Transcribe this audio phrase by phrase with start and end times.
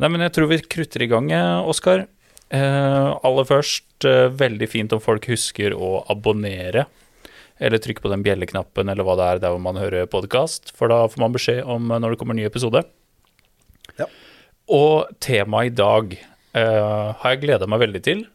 [0.00, 2.06] Nei, men jeg tror vi krutter i gang, eh, Oskar.
[2.52, 6.86] Eh, aller først, eh, veldig fint om folk husker å abonnere.
[7.58, 10.72] Eller trykke på den bjelleknappen eller hva det er der hvor man hører podkast.
[10.76, 12.84] For da får man beskjed om eh, når det kommer en ny episode.
[13.98, 14.08] Ja.
[14.68, 18.26] Og temaet i dag eh, har jeg gleda meg veldig til.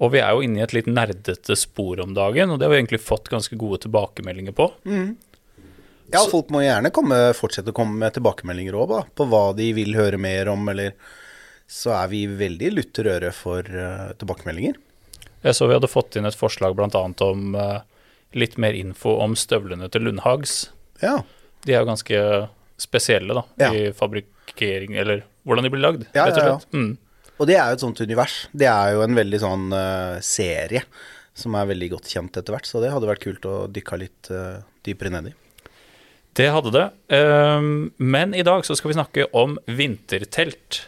[0.00, 2.72] Og vi er jo inne i et litt nerdete spor om dagen, og det har
[2.74, 4.68] vi egentlig fått ganske gode tilbakemeldinger på.
[6.12, 9.96] Ja, folk må gjerne komme, fortsette å komme med tilbakemeldinger òg, på hva de vil
[9.98, 10.94] høre mer om, eller
[11.66, 14.76] Så er vi veldig lutter øre for uh, tilbakemeldinger.
[15.42, 17.00] Jeg så vi hadde fått inn et forslag bl.a.
[17.26, 17.80] om uh,
[18.38, 20.68] litt mer info om støvlene til Lundhags.
[21.02, 21.16] Ja.
[21.66, 22.20] De er jo ganske
[22.78, 23.72] spesielle da, Ja.
[23.74, 26.78] i fabrikkering, eller hvordan de blir lagd, Ja, rett og ja, ja.
[26.78, 26.92] Mm.
[27.36, 28.36] Og det er jo et sånt univers.
[28.54, 30.84] Det er jo en veldig sånn uh, serie
[31.36, 34.30] som er veldig godt kjent etter hvert, så det hadde vært kult å dykke litt
[34.86, 35.34] dypere ned i.
[36.36, 36.86] Det hadde det.
[37.16, 40.82] Ehm, men i dag så skal vi snakke om vintertelt.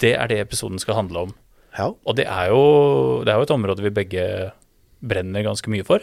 [0.00, 1.34] Det er det episoden skal handle om.
[1.76, 1.90] Ja.
[1.92, 2.62] Og det er jo,
[3.24, 4.24] det er jo et område vi begge
[5.04, 6.00] brenner ganske mye for.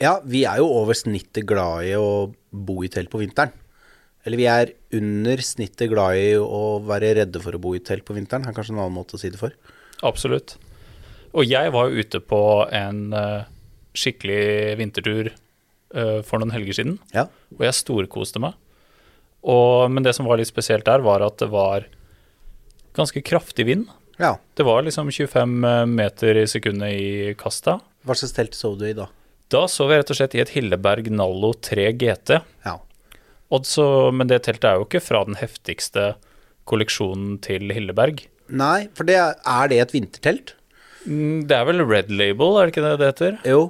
[0.00, 3.52] ja, vi er jo over snittet glad i å bo i telt på vinteren.
[4.24, 8.04] Eller vi er under snittet glad i å være redde for å bo i telt
[8.04, 9.52] på vinteren, Det er kanskje en annen måte å si det for.
[10.02, 10.56] Absolutt.
[11.32, 12.40] Og jeg var jo ute på
[12.72, 13.44] en eh,
[13.92, 15.32] skikkelig vintertur
[15.94, 17.26] eh, for noen helger siden, Ja.
[17.56, 18.54] og jeg storkoste meg.
[19.42, 21.86] Og, men det som var litt spesielt der, var at det var
[22.96, 23.86] ganske kraftig vind.
[24.18, 24.34] ja.
[24.54, 27.78] Det var liksom 25 meter i sekundet i kasta.
[28.04, 29.06] Hva slags telt sov du i da?
[29.50, 32.36] Da sov jeg rett og slett i et Hilleberg Nallo 3 GT.
[32.66, 32.76] Ja.
[33.50, 36.12] Og så, men det teltet er jo ikke fra den heftigste
[36.70, 38.26] kolleksjonen til Hilleberg.
[38.50, 40.52] Nei, for det er, er det et vintertelt?
[41.06, 43.38] Mm, Det er vel Red Label, er det ikke det det heter?
[43.48, 43.64] Jo.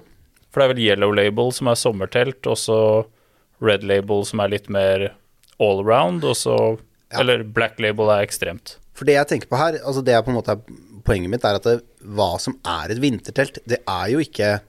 [0.51, 2.79] For det er vel Yellow Label som er sommertelt, og så
[3.62, 5.11] Red Label som er litt mer
[5.62, 6.56] allround, og så
[7.11, 7.20] Ja.
[7.25, 8.77] Eller Black Label er ekstremt.
[8.95, 10.55] For det jeg tenker på her, altså det er på en måte
[11.03, 14.61] poenget mitt, er at det, hva som er et vintertelt, det er jo ikke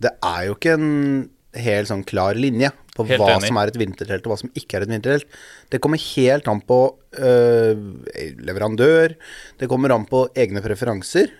[0.00, 3.48] Det er jo ikke en helt sånn klar linje på Helt hva enig.
[3.48, 5.38] som er et vintertelt og hva som ikke er et vintertelt.
[5.72, 6.78] Det kommer helt an på
[7.18, 7.84] øh,
[8.44, 9.14] leverandør,
[9.58, 11.30] det kommer an på egne preferanser.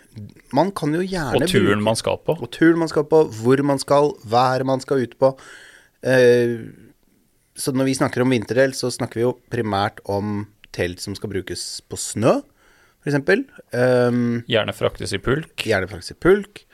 [0.57, 2.35] Man kan jo gjerne Og turen man skal på.
[2.41, 5.35] og turen man skal på, hvor man skal, været man skal ut på.
[6.01, 6.71] Uh,
[7.55, 11.29] så når vi snakker om vintertelt så snakker vi jo primært om telt som skal
[11.35, 12.39] brukes på snø,
[13.05, 13.19] f.eks.
[13.75, 15.55] Um, Gjerne fraktes i pulk.
[15.69, 16.65] gjerne fraktes i pulk,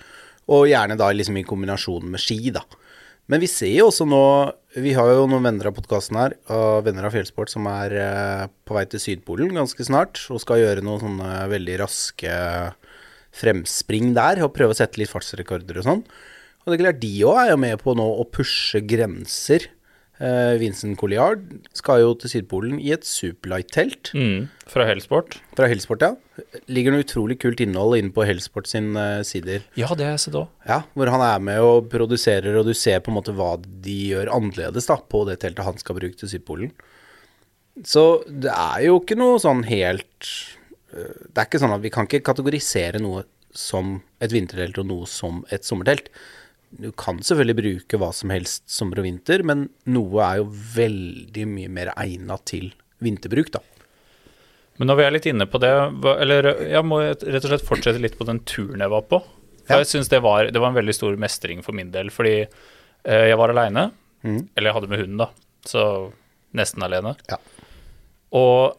[0.53, 2.63] og gjerne da liksom i kombinasjon med ski, da.
[3.27, 4.23] Men vi ser jo også nå
[4.79, 8.43] Vi har jo noen venner av podkasten her, og venner av Fjellsport, som er eh,
[8.69, 12.35] på vei til Sydpolen ganske snart, og skal gjøre noen sånne veldig raske
[13.37, 16.03] fremspring der, og prøve å sette litt fartsrekorder og sånn.
[16.67, 19.71] Og det er klart, de òg er jo med på nå å pushe grenser.
[20.17, 21.43] Eh, Vincent Colliard
[21.77, 25.37] skal jo til Sydpolen i et superlight-telt Mm, fra Hellsport.
[25.55, 26.15] fra Hellsport, ja.
[26.73, 29.61] Ligger noe utrolig kult innhold inne på Hellsport sin uh, sider.
[29.77, 30.49] Ja, det har jeg sett òg.
[30.67, 33.97] Ja, hvor han er med og produserer, og du ser på en måte hva de
[34.15, 36.73] gjør annerledes da, på det teltet han skal bruke til Sydpolen.
[37.85, 40.31] Så det er jo ikke noe sånn helt
[40.97, 44.89] uh, Det er ikke sånn at vi kan ikke kategorisere noe som et vintertelt og
[44.89, 46.09] noe som et sommertelt.
[46.71, 51.47] Du kan selvfølgelig bruke hva som helst sommer og vinter, men noe er jo veldig
[51.49, 52.73] mye mer egna til
[53.05, 53.61] vinterbruk, da.
[54.77, 55.71] Men når vi er litt inne på det,
[56.21, 59.23] eller jeg må rett og slett fortsette litt på den turen jeg var på.
[59.67, 59.79] For Ja.
[59.83, 62.43] jeg syns det, var- det var en veldig stor mestring for min del, fordi
[63.05, 63.91] eh, jeg var aleine.
[64.23, 64.49] Mm.
[64.57, 65.29] Eller jeg hadde med hunden, da,
[65.65, 66.13] så
[66.55, 67.17] nesten alene.
[67.31, 67.37] Ja.
[68.33, 68.77] Og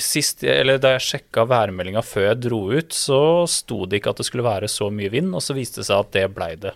[0.00, 4.16] sist, eller da jeg sjekka værmeldinga før jeg dro ut, så sto det ikke at
[4.22, 6.72] det skulle være så mye vind, og så viste det seg at det blei det.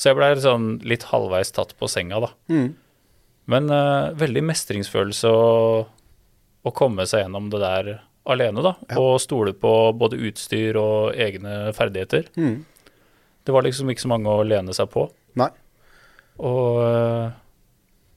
[0.00, 2.30] Så jeg blei sånn litt halvveis tatt på senga, da.
[2.48, 2.70] Mm.
[3.52, 5.50] Men uh, veldig mestringsfølelse å,
[6.64, 7.90] å komme seg gjennom det der
[8.30, 8.72] alene, da.
[8.88, 8.96] Ja.
[9.02, 12.30] Og stole på både utstyr og egne ferdigheter.
[12.40, 12.62] Mm.
[13.44, 15.04] Det var liksom ikke så mange å lene seg på.
[15.40, 15.50] Nei.
[16.48, 17.36] Og uh,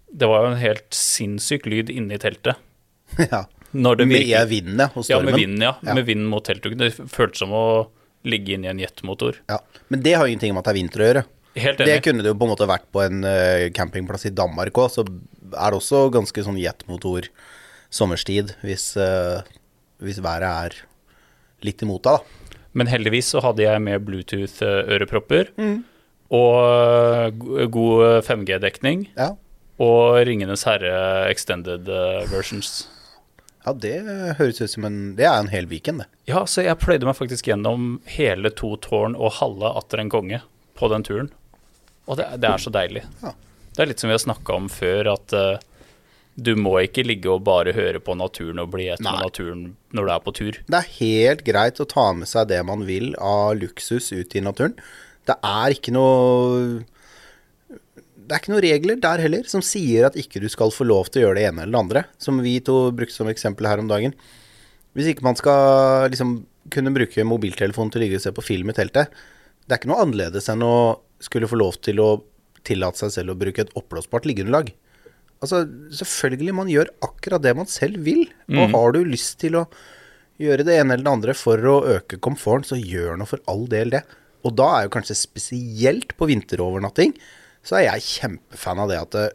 [0.08, 2.64] det var jo en helt sinnssyk lyd inne i teltet.
[3.34, 3.44] ja.
[3.74, 5.76] Det Med vinden, ja, og Ja, med vinden, ja.
[5.82, 5.96] Ja.
[5.98, 6.78] Med vind mot teltduken.
[6.78, 7.90] Det føltes som å
[8.24, 9.42] ligge inni en jetmotor.
[9.50, 9.58] Ja.
[9.90, 11.24] Men det har jo ingenting med at det er vinter å gjøre.
[11.54, 14.74] Helt Det kunne det jo på en måte vært på en eh, campingplass i Danmark
[14.82, 17.28] òg, så er det også ganske sånn jetmotor
[17.94, 19.44] sommerstid hvis, eh,
[20.02, 20.80] hvis været er
[21.64, 22.60] litt imot deg, da.
[22.74, 25.52] Men heldigvis så hadde jeg med Bluetooth-ørepropper.
[25.62, 25.84] Mm.
[26.34, 29.06] Og god 5G-dekning.
[29.14, 29.36] Ja.
[29.82, 32.88] Og Ringenes herre extended eh, versions.
[33.66, 33.94] ja, det
[34.40, 36.10] høres ut som en Det er en hel weekend, det.
[36.30, 40.42] Ja, så jeg pløyde meg faktisk gjennom hele to tårn og halve atter en konge
[40.78, 41.30] på den turen.
[42.08, 43.04] Og det, det er så deilig.
[43.24, 43.32] Ja.
[43.74, 45.62] Det er litt som vi har snakka om før, at uh,
[46.34, 50.08] Du må ikke ligge og bare høre på naturen og bli ett med naturen når
[50.08, 50.58] du er på tur.
[50.66, 54.42] Det er helt greit å ta med seg det man vil av luksus ut i
[54.42, 54.74] naturen.
[55.30, 56.82] Det er ikke noe
[57.70, 61.12] Det er ikke noen regler der heller som sier at ikke du skal få lov
[61.12, 63.84] til å gjøre det ene eller det andre, som vi to brukte som eksempel her
[63.84, 64.18] om dagen.
[64.98, 66.42] Hvis ikke man skal liksom
[66.74, 69.14] kunne bruke mobiltelefonen til å ligge og se på film i teltet,
[69.64, 70.76] det er ikke noe annerledes enn å
[71.24, 72.10] skulle få lov til å
[72.68, 74.72] tillate seg selv å bruke et oppblåsbart liggeunderlag.
[75.44, 75.64] Altså,
[76.00, 78.26] selvfølgelig, man gjør akkurat det man selv vil.
[78.52, 79.66] Og har du lyst til å
[80.42, 83.66] gjøre det ene eller det andre for å øke komforten, så gjør nå for all
[83.72, 84.04] del det.
[84.44, 87.16] Og da er jo kanskje spesielt på vinterovernatting,
[87.64, 89.28] så er jeg kjempefan av det at det,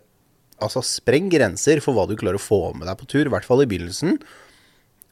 [0.65, 3.47] altså spreng grenser for hva du klarer å få med deg på tur, i hvert
[3.47, 4.19] fall i begynnelsen,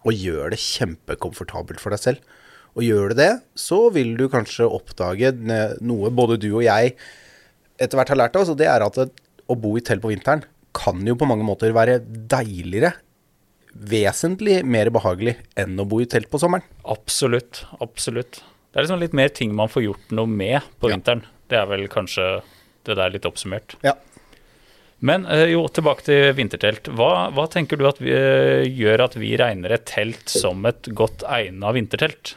[0.07, 2.37] og gjør det kjempekomfortabelt for deg selv.
[2.77, 5.31] Og gjør du det, så vil du kanskje oppdage
[5.81, 6.93] noe både du og jeg
[7.81, 10.45] etter hvert har lært oss, og det er at å bo i telt på vinteren
[10.77, 12.93] kan jo på mange måter være deiligere,
[13.77, 16.65] vesentlig mer behagelig enn å bo i telt på sommeren.
[16.89, 17.63] Absolutt.
[17.85, 18.41] Absolutt.
[18.73, 20.97] Det er liksom litt mer ting man får gjort noe med på Ja.
[20.97, 21.25] vinteren.
[21.49, 22.43] Det er vel kanskje
[22.85, 23.77] det der litt oppsummert.
[23.85, 23.95] Ja.
[25.01, 26.89] Men eh, jo, tilbake til vintertelt.
[26.97, 30.89] Hva, hva tenker du at vi, eh, gjør at vi regner et telt som et
[30.97, 32.35] godt egna vintertelt?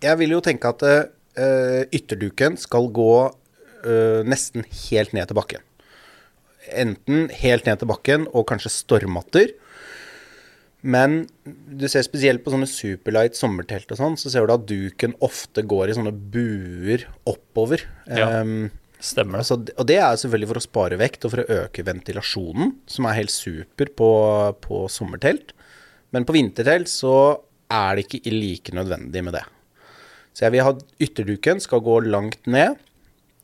[0.00, 5.66] Jeg vil jo tenke at uh, ytterduken skal gå uh, nesten helt ned til bakken.
[6.70, 9.52] Enten helt ned til bakken og kanskje stormatter.
[10.80, 15.12] Men du ser spesielt på sånne superlight sommertelt og sånn, så ser du at duken
[15.24, 17.84] ofte går i sånne buer oppover.
[18.08, 18.40] Ja.
[18.40, 18.70] um,
[19.00, 19.40] Stemmer?
[19.40, 23.08] Altså, og det er selvfølgelig for å spare vekt og for å øke ventilasjonen, som
[23.08, 24.10] er helt super på,
[24.60, 25.54] på sommertelt.
[26.12, 27.14] Men på vintertelt så
[27.72, 29.44] er det ikke like nødvendig med det.
[30.34, 30.72] Så jeg vil ha
[31.02, 32.78] ytterduken skal gå langt ned.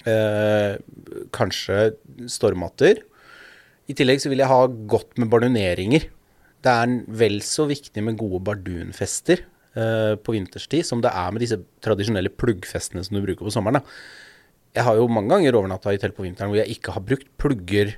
[0.07, 0.77] Eh,
[1.35, 1.95] kanskje
[2.31, 3.01] stormatter.
[3.91, 4.61] I tillegg så vil jeg ha
[4.91, 6.07] godt med barduneringer.
[6.63, 9.43] Det er vel så viktig med gode bardunfester
[9.77, 13.79] eh, på vinterstid som det er med disse tradisjonelle pluggfestene som du bruker på sommeren.
[13.81, 13.99] Da.
[14.79, 17.29] Jeg har jo mange ganger overnatta i telt på vinteren hvor jeg ikke har brukt
[17.41, 17.95] plugger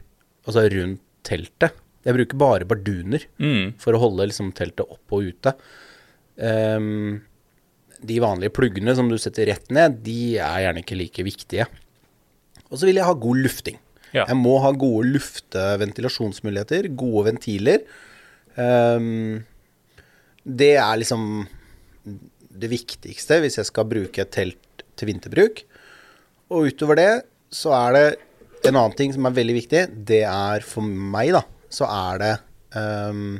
[0.48, 1.76] altså rundt teltet.
[2.06, 3.74] Jeg bruker bare barduner Mm.
[3.80, 5.52] for å holde liksom, teltet oppe og ute.
[6.40, 7.20] Ehm,
[8.04, 11.68] de vanlige pluggene som du setter rett ned, de er gjerne ikke like viktige.
[12.68, 13.78] Og så vil jeg ha god lufting.
[14.14, 14.24] Ja.
[14.24, 17.84] Jeg må ha gode lufteventilasjonsmuligheter, gode ventiler.
[18.56, 19.44] Um,
[20.48, 21.46] det er liksom
[22.58, 25.62] det viktigste hvis jeg skal bruke et telt til vinterbruk.
[26.52, 27.12] Og utover det
[27.54, 28.06] så er det
[28.68, 29.82] en annen ting som er veldig viktig.
[30.08, 32.32] Det er for meg, da, så er det
[32.76, 33.38] um,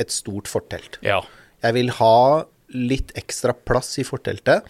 [0.00, 0.98] et stort fortelt.
[1.06, 1.20] Ja.
[1.64, 2.16] Jeg vil ha
[2.74, 4.64] litt ekstra plass i forteltet.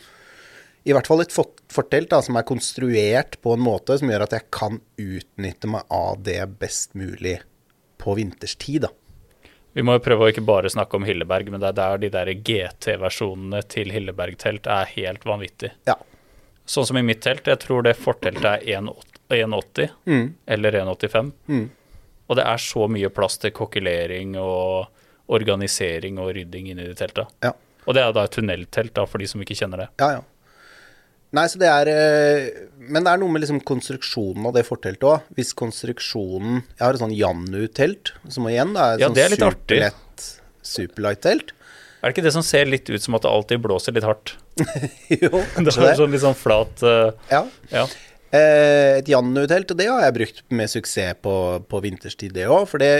[0.88, 4.32] I hvert fall et fortelt da, som er konstruert på en måte som gjør at
[4.38, 7.38] jeg kan utnytte meg av det best mulig
[8.00, 8.86] på vinterstid.
[8.86, 8.88] da.
[9.76, 12.08] Vi må jo prøve å ikke bare snakke om Hilleberg, men det er der de
[12.10, 15.70] der GT-versjonene til Hilleberg-telt er helt vanvittig.
[15.86, 15.94] Ja.
[16.66, 20.34] Sånn som i mitt telt, jeg tror det forteltet er 1,80 Mm.
[20.46, 21.32] eller 1,85.
[22.30, 24.88] Og det er så mye plass til kokkelering og
[25.28, 27.26] organisering og rydding inni de telta.
[27.42, 27.52] Ja.
[27.86, 29.88] Og det er da et tunneltelt, da, for de som ikke kjenner det.
[30.02, 30.26] Ja, ja.
[31.36, 32.46] Nei, så det er eh,
[32.90, 35.28] Men det er noe med liksom konstruksjonen av det forteltet òg.
[35.38, 39.36] Hvis konstruksjonen Jeg har et sånn Jannu-telt, som igjen da, er et Ja, sånn er
[39.38, 40.26] superlett
[40.70, 41.54] superlight-telt.
[42.00, 44.34] Er det ikke det som ser litt ut som at det alltid blåser litt hardt?
[45.12, 45.96] jo, Det er det.
[46.00, 47.44] sånn litt sånn flat uh, Ja.
[47.72, 47.86] Ja.
[48.30, 51.34] Eh, et Jannu-telt, og det har jeg brukt med suksess på,
[51.66, 52.68] på vinterstid, det òg.
[52.70, 52.92] For det,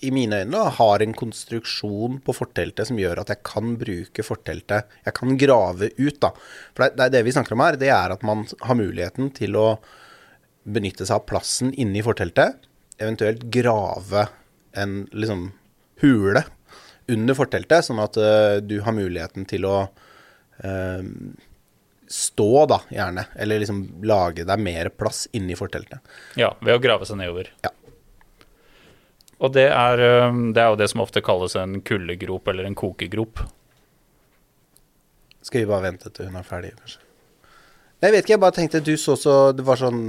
[0.00, 4.24] i mine øyne, da, har en konstruksjon på forteltet som gjør at jeg kan bruke
[4.24, 6.32] forteltet Jeg kan grave ut, da.
[6.76, 7.78] For det, det det vi snakker om her.
[7.80, 9.68] Det er at man har muligheten til å
[10.68, 12.60] benytte seg av plassen inne i forteltet.
[12.98, 14.28] Eventuelt grave
[14.78, 15.50] en liksom
[16.02, 16.44] hule
[17.08, 21.02] under forteltet, sånn at uh, du har muligheten til å uh,
[22.08, 23.24] stå, da, gjerne.
[23.40, 26.04] Eller liksom lage deg mer plass inni forteltet.
[26.38, 27.50] ja, ved å grave seg nedover.
[27.64, 27.72] Ja.
[29.38, 30.00] Og det er,
[30.54, 33.44] det er jo det som ofte kalles en kuldegrop eller en kokegrop.
[35.46, 37.04] Skal vi bare vente til hun er ferdig, kanskje?
[38.02, 40.02] Jeg vet ikke, jeg bare tenkte du så så Det var sånn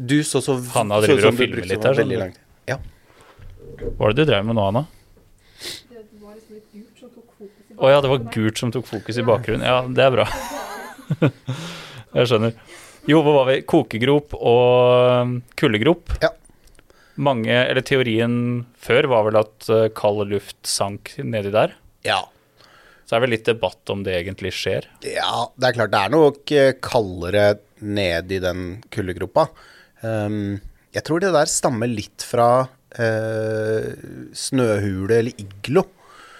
[0.00, 2.14] Du så så Hanna driver og filmer litt her, Sånn.
[2.16, 2.38] Langt.
[2.68, 2.78] Ja.
[3.80, 4.84] Hva var det du drev med nå, Anna?
[5.90, 8.72] Det var liksom litt gult som tok fokus i Å ja, det var gult som
[8.74, 9.66] tok fokus i bakgrunnen.
[9.68, 10.28] Ja, det er bra.
[12.18, 12.56] Jeg skjønner.
[13.08, 13.58] Jo, hvor var vi?
[13.68, 16.16] Kokegrop og kuldegrop.
[16.24, 16.32] Ja.
[17.18, 18.34] Mange, eller teorien
[18.78, 21.76] før var vel at uh, kald luft sank nedi der.
[22.06, 22.24] ja.
[23.08, 24.84] Så er det vel litt debatt om det egentlig skjer.
[25.00, 27.44] Ja, det er klart det er nok eh, kaldere
[27.80, 29.46] ned i den kuldegropa.
[30.02, 30.58] Um,
[30.92, 33.86] jeg tror det der stammer litt fra uh,
[34.36, 35.86] snøhule eller iglo.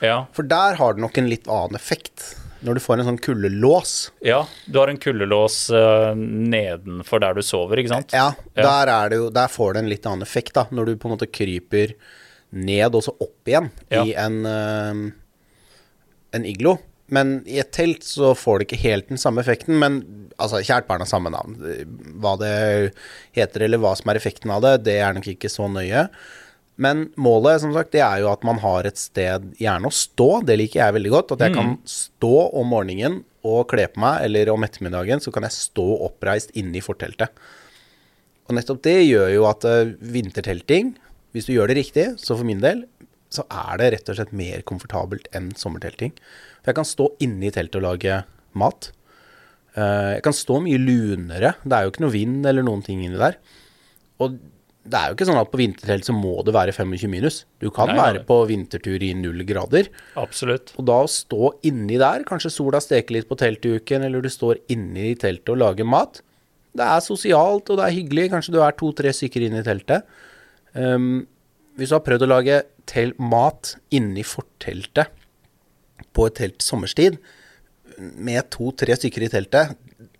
[0.05, 2.35] Ja, For der har det nok en litt annen effekt.
[2.67, 3.93] Når du får en sånn kuldelås.
[4.25, 8.15] ja, du har en kuldelås uh, nedenfor der du sover, ikke sant?
[8.17, 8.33] Ja.
[8.59, 10.67] Der, er det jo, der får det en litt annen effekt, da.
[10.75, 11.95] Når du på en måte kryper
[12.51, 14.03] ned og så opp igjen Ja.
[14.03, 15.11] i en, uh,
[16.35, 16.79] en iglo.
[17.09, 19.79] Men i et telt så får det ikke helt den samme effekten.
[19.81, 20.03] Men
[20.37, 21.55] altså, kjært barn har samme navn.
[22.21, 22.51] Hva det
[23.39, 26.09] heter eller hva som er effekten av det, det er nok ikke så nøye.
[26.79, 30.29] Men målet som sagt, det er jo at man har et sted gjerne å stå.
[30.47, 31.33] Det liker jeg veldig godt.
[31.35, 35.47] At jeg kan stå om morgenen og kle på meg, eller om ettermiddagen så kan
[35.47, 37.35] jeg stå oppreist inne i forteltet.
[38.49, 40.95] Og nettopp det gjør jo at eh, vintertelting,
[41.37, 42.87] hvis du gjør det riktig, så for min del,
[43.35, 46.15] så er det rett og slett mer komfortabelt enn sommertelting.
[46.63, 48.23] For jeg kan stå inne i teltet og lage
[48.59, 48.93] mat.
[49.75, 51.57] Eh, jeg kan stå mye lunere.
[51.65, 53.37] Det er jo ikke noe vind eller noen ting inni der.
[54.23, 54.39] Og
[54.89, 57.43] det er jo ikke sånn at på vintertelt så må det være 25 minus.
[57.61, 59.91] Du kan Nei, være på vintertur i null grader.
[60.21, 60.73] Absolutt.
[60.81, 64.63] Og da å stå inni der, kanskje sola steker litt på teltduken, eller du står
[64.73, 66.23] inni teltet og lager mat.
[66.79, 68.29] Det er sosialt, og det er hyggelig.
[68.33, 70.09] Kanskje du er to-tre stykker inne i teltet.
[70.73, 71.27] Um,
[71.79, 72.63] hvis du har prøvd å lage
[73.21, 75.13] mat inni forteltet
[76.17, 77.19] på et telt sommerstid,
[77.99, 79.75] med to-tre stykker i teltet,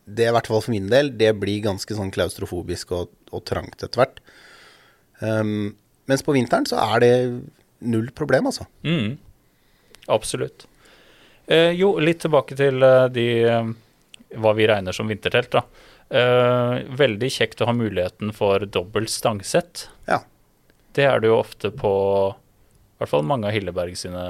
[0.09, 3.45] det er i hvert fall for min del, det blir ganske sånn klaustrofobisk og, og
[3.49, 4.21] trangt etter hvert.
[5.21, 5.77] Um,
[6.09, 7.13] mens på vinteren så er det
[7.81, 8.67] null problem, altså.
[8.87, 9.17] Mm.
[10.09, 10.67] Absolutt.
[11.47, 13.71] Eh, jo, litt tilbake til eh, de eh,
[14.41, 15.63] hva vi regner som vintertelt, da.
[16.09, 19.87] Eh, veldig kjekt å ha muligheten for dobbelt stangsett.
[20.09, 20.23] Ja.
[20.97, 21.93] Det er det jo ofte på
[22.35, 24.23] i hvert fall mange av Hilleberg sine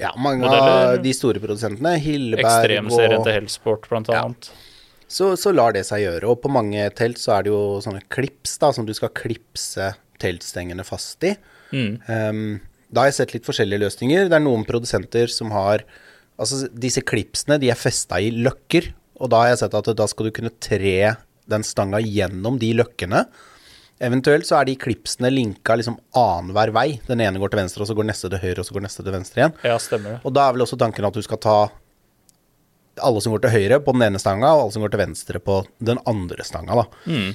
[0.00, 0.94] Ja, mange Modeller.
[0.94, 4.22] av de store produsentene, Hilleberg ekstremserien og til Hellsport, blant Ja.
[4.24, 4.48] annet.
[5.10, 6.30] så, så lar det seg gjøre.
[6.32, 9.90] Og på mange telt så er det jo sånne klips da, som du skal klipse
[10.22, 11.34] teltstengene fast i.
[11.74, 11.92] Mm.
[12.08, 12.42] Um,
[12.94, 14.28] da har jeg sett litt forskjellige løsninger.
[14.30, 15.86] Det er noen produsenter som har
[16.34, 18.88] Altså, disse klipsene, de er festa i løkker.
[19.22, 21.12] Og da har jeg sett at da skal du kunne tre
[21.46, 23.20] den stanga gjennom de løkkene.
[24.02, 26.88] Eventuelt så er de klipsene linka liksom annenhver vei.
[27.06, 29.04] Den ene går til venstre, og så går neste til høyre, og så går neste
[29.06, 29.54] til venstre igjen.
[29.62, 30.18] Ja, stemmer det.
[30.26, 31.58] Og da er vel også tanken at du skal ta
[33.04, 35.42] alle som går til høyre på den ene stanga, og alle som går til venstre
[35.42, 37.06] på den andre stanga, da.
[37.06, 37.30] Mm.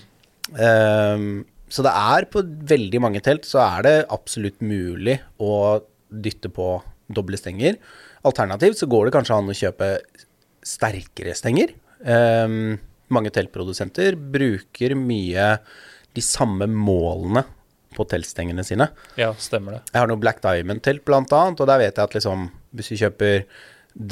[0.67, 1.31] Ehm,
[1.69, 6.71] så det er på veldig mange telt så er det absolutt mulig å dytte på
[7.09, 7.77] doble stenger.
[8.27, 9.91] Alternativt så går det kanskje an å kjøpe
[10.65, 11.73] sterkere stenger.
[12.03, 12.77] Um,
[13.13, 15.55] mange teltprodusenter bruker mye
[16.17, 17.45] de samme målene
[17.95, 18.89] på teltstengene sine.
[19.19, 19.81] Ja, stemmer det.
[19.93, 23.45] Jeg har noe Black Diamond-telt annet, og der vet jeg at liksom, hvis du kjøper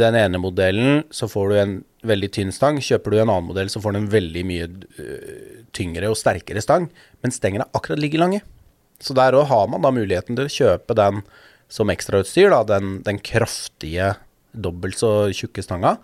[0.02, 1.76] den ene modellen, så får du en
[2.08, 2.82] veldig tynn stang.
[2.82, 4.68] Kjøper du en annen modell, så får du en veldig mye
[5.00, 6.88] øh, tyngre og sterkere stang.
[7.24, 8.44] Men stengene er akkurat like lange.
[9.04, 11.22] Så der òg har man da muligheten til å kjøpe den
[11.70, 14.14] som ekstrautstyr, da, den, den kraftige,
[14.56, 15.98] dobbelt så tjukke stanga,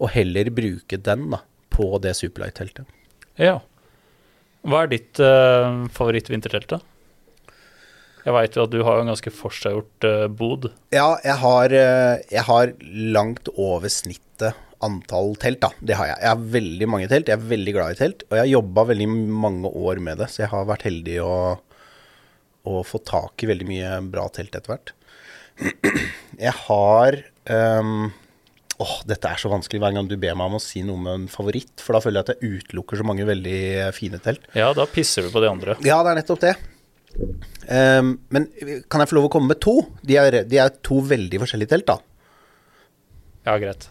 [0.00, 1.40] og heller bruke den da,
[1.72, 2.86] på det Superlight-teltet.
[3.40, 3.58] Ja.
[4.60, 6.80] Hva er ditt uh, favoritt-vintertelt, da?
[8.20, 10.68] Jeg veit jo at du har en ganske forseggjort uh, bod.
[10.92, 12.74] Ja, jeg har, uh, jeg har
[13.16, 15.72] langt over snittet antall telt, da.
[15.80, 16.20] Det har jeg.
[16.22, 17.28] Jeg har veldig mange telt.
[17.28, 18.24] Jeg er veldig glad i telt.
[18.28, 21.34] Og jeg har jobba veldig mange år med det, så jeg har vært heldig å,
[22.70, 24.94] å få tak i veldig mye bra telt etter hvert.
[26.40, 27.16] Jeg har
[27.52, 28.06] um,
[28.80, 31.12] Åh, dette er så vanskelig hver gang du ber meg om å si noe med
[31.12, 33.58] en favoritt, for da føler jeg at jeg utelukker så mange veldig
[33.92, 34.46] fine telt.
[34.56, 35.74] Ja, da pisser du på de andre.
[35.84, 36.54] Ja, det er nettopp det.
[37.68, 38.48] Um, men
[38.88, 39.76] kan jeg få lov å komme med to?
[40.00, 41.98] De er, de er to veldig forskjellige telt, da.
[43.50, 43.90] Ja, greit.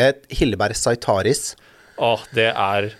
[0.00, 1.54] Et Hilleberg Saitaris.
[2.02, 2.94] Åh, det er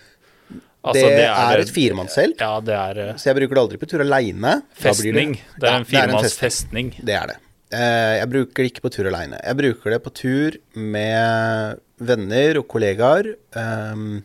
[0.84, 3.86] Altså, det, er, et firemannshelt, Ja, det er eh, så jeg bruker det aldri på
[3.88, 4.50] tur aleine.
[4.76, 5.38] festning.
[5.56, 6.90] Det er en firemannsfestning.
[7.00, 7.36] Det er det.
[7.72, 9.38] Eh, jeg bruker det ikke på tur aleine.
[9.40, 13.32] Jeg bruker det på tur med venner og kollegaer.
[13.56, 14.20] Um,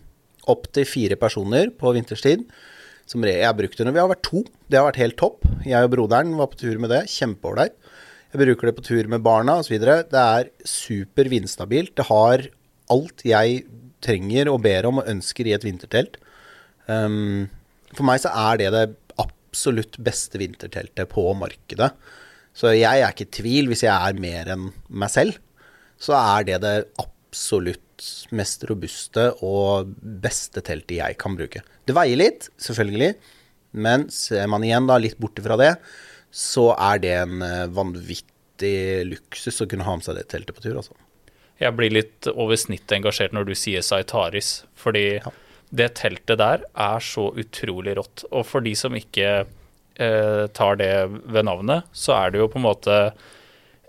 [0.50, 2.44] Opptil fire personer på vinterstid.
[3.10, 4.44] Som jeg har brukt det når vi har vært to.
[4.68, 5.48] Det har vært helt topp.
[5.64, 7.06] Jeg og broderen var på tur med det.
[7.10, 7.78] Kjempeålreit.
[8.34, 9.80] Jeg bruker det på tur med barna osv.
[9.80, 11.96] Det er super vindstabilt.
[11.98, 12.50] Det har
[12.94, 13.64] alt jeg
[14.04, 16.18] trenger og ber om og ønsker i et vintertelt.
[16.88, 17.50] Um,
[17.94, 18.86] for meg så er det det
[19.20, 21.92] absolutt beste vinterteltet på markedet.
[22.56, 25.38] Så jeg er ikke i tvil hvis jeg er mer enn meg selv.
[26.00, 27.86] Så er det det absolutt
[28.36, 31.62] mest robuste og beste teltet jeg kan bruke.
[31.86, 33.14] Det veier litt, selvfølgelig.
[33.72, 35.74] Men ser man igjen da litt bort fra det,
[36.34, 40.64] så er det en eh, vanvittig luksus å kunne ha med seg det teltet på
[40.64, 40.96] tur, altså.
[41.60, 45.32] Jeg blir litt over snittet engasjert når du sier Saitaris, fordi Ja.
[45.76, 48.24] det teltet der er så utrolig rått.
[48.32, 49.46] Og for de som ikke
[50.00, 50.94] eh, tar det
[51.28, 52.96] ved navnet, så er det jo på en måte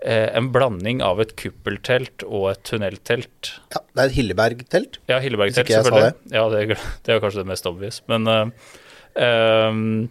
[0.03, 3.53] eh, en blanding av et kuppeltelt og et tunneltelt.
[3.71, 4.99] Ja, det er et Hilleberg-telt.
[5.07, 6.13] Ja, Hilleberg-telt, selvfølgelig.
[6.35, 8.01] Ja, det, det er kanskje det mest obvious.
[8.11, 10.07] Men eh,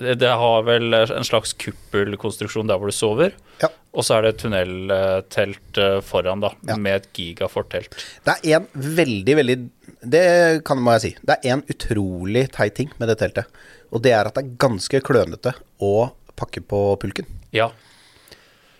[0.00, 3.36] det, det har vel en slags kuppelkonstruksjon der hvor du sover.
[3.62, 3.68] Ja.
[3.94, 6.76] Og så er det et tunneltelt eh, foran, da, Ja.
[6.76, 7.94] med et gigafortelt.
[8.26, 9.56] Det er en veldig, veldig
[10.04, 11.12] Det kan må jeg si.
[11.24, 13.46] Det er en utrolig teit ting med det teltet.
[13.94, 17.26] Og det er at det er ganske klønete å pakke på pulken.
[17.54, 17.70] Ja.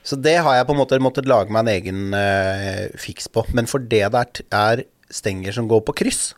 [0.04, 3.46] Så det har jeg på en måte måttet lage meg en egen eh, fiks på.
[3.54, 6.34] Men for det det er, er stenger som går på kryss,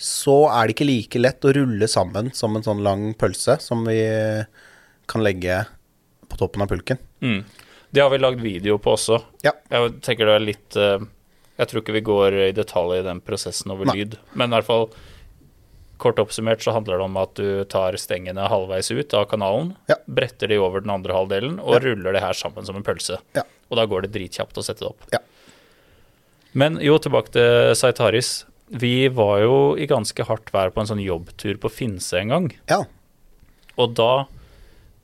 [0.00, 3.84] så er det ikke like lett å rulle sammen som en sånn lang pølse som
[3.86, 4.00] vi
[5.08, 5.62] kan legge
[6.26, 6.98] på toppen av pulken.
[7.22, 7.44] Mm.
[7.92, 9.20] Det har vi lagd video på også.
[9.46, 9.52] Ja.
[9.70, 10.98] Jeg tenker det er litt eh,
[11.58, 13.94] Jeg tror ikke vi går i detalj i den prosessen over Nei.
[14.02, 14.18] lyd.
[14.34, 14.88] Men i hvert fall
[15.96, 19.94] kort oppsummert så handler det om at du tar stengene halvveis ut av kanalen, Ja.
[20.06, 21.78] bretter de over den andre halvdelen og Ja.
[21.86, 23.16] ruller det her sammen som en pølse.
[23.34, 23.42] Ja.
[23.70, 25.00] Og da går det dritkjapt å sette det opp.
[25.12, 25.18] Ja.
[26.52, 28.44] Men jo, tilbake til Saitaris.
[28.68, 32.52] Vi var jo i ganske hardt vær på en sånn jobbtur på Finse en gang.
[32.68, 32.82] Ja.
[33.78, 34.26] Og da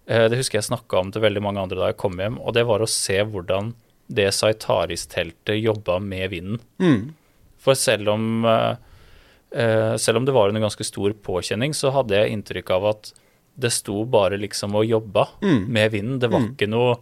[0.06, 2.64] Det husker jeg snakka om til veldig mange andre da jeg kom hjem, og det
[2.66, 3.72] var å se hvordan
[4.12, 6.58] det Saitaris-teltet jobba med vinden.
[6.82, 7.12] Mm.
[7.62, 8.74] For selv om eh,
[9.54, 13.12] eh, Selv om det var under ganske stor påkjenning, så hadde jeg inntrykk av at
[13.54, 15.66] det sto bare liksom og jobba Mm.
[15.68, 16.18] med vinden.
[16.18, 16.96] Det var ikke noe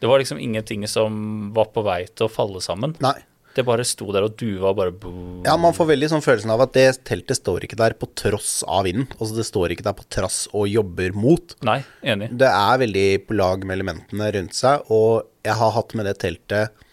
[0.00, 2.96] Det var liksom ingenting som var på vei til å falle sammen.
[3.00, 3.14] Nei.
[3.54, 5.12] Det bare sto der og duva var bare.
[5.46, 8.62] Ja, man får veldig sånn følelsen av at det teltet står ikke der på tross
[8.66, 9.06] av vinden.
[9.18, 11.54] Altså det står ikke der på trass og jobber mot.
[11.66, 12.32] Nei, enig.
[12.40, 16.16] Det er veldig på lag med elementene rundt seg, og jeg har hatt med det
[16.24, 16.86] teltet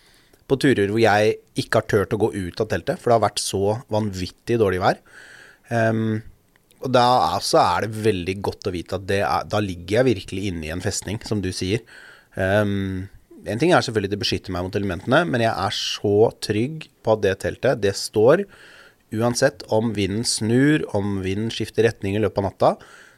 [0.51, 3.25] på turer hvor jeg ikke har turt å gå ut av teltet, for det har
[3.29, 3.63] vært så
[3.93, 5.01] vanvittig dårlig vær.
[5.71, 6.19] Um,
[6.81, 7.05] og da
[7.37, 10.67] er, er det veldig godt å vite at det er, da ligger jeg virkelig inne
[10.67, 11.83] i en festning, som du sier.
[12.39, 13.09] Ehm,
[13.45, 17.15] en ting er selvfølgelig det beskytter meg mot elementene, men jeg er så trygg på
[17.15, 18.45] at det teltet, det står
[19.11, 22.71] uansett om vinden snur, om vinden skifter retning i løpet av natta,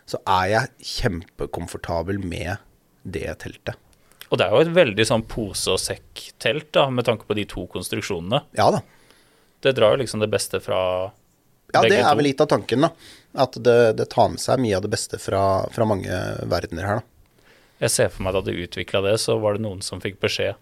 [0.10, 2.64] så er jeg kjempekomfortabel med
[3.04, 3.78] det teltet.
[4.34, 7.46] Og det er jo et veldig sånn pose og sekk-telt, da, med tanke på de
[7.50, 8.42] to konstruksjonene.
[8.58, 8.82] Ja da.
[9.64, 10.80] Det drar jo liksom det beste fra
[11.74, 12.90] Ja, begge det er vel litt av tanken, da.
[13.44, 16.18] At det, det tar med seg mye av det beste fra, fra mange
[16.50, 17.13] verdener her, da.
[17.84, 20.60] Jeg ser for meg da de utvikla det, så var det noen som fikk beskjed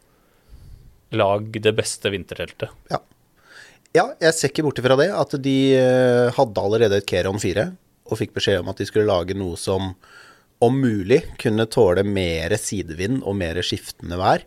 [1.11, 2.71] Lag det beste vinterteltet.
[2.87, 3.01] Ja.
[3.91, 7.65] ja, jeg ser ikke bort ifra det, at de eh, hadde allerede et Keron 4,
[8.07, 9.89] og fikk beskjed om at de skulle lage noe som
[10.63, 14.45] om mulig kunne tåle mer sidevind og mer skiftende vær.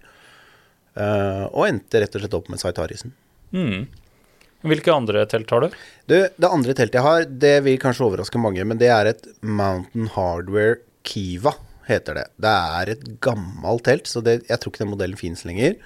[0.97, 3.13] Eh, og endte rett og slett opp med Saitarisen.
[3.53, 3.85] Mm.
[4.65, 5.79] Hvilke andre telt har du?
[6.09, 9.29] Du, det andre teltet jeg har, det vil kanskje overraske mange, men det er et
[9.45, 11.53] Mountain Hardware Kiva,
[11.89, 12.25] heter det.
[12.41, 15.79] Det er et gammelt telt, så det, jeg tror ikke den modellen fins lenger.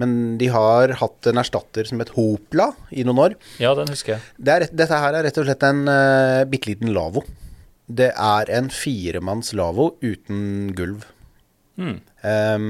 [0.00, 3.36] Men de har hatt en erstatter som het Hopla i noen år.
[3.62, 4.24] Ja, den husker jeg.
[4.36, 7.22] Det er, dette her er rett og slett en uh, bitte liten lavvo.
[7.86, 11.06] Det er en firemanns lavvo uten gulv.
[11.78, 11.98] Mm.
[12.24, 12.68] Um,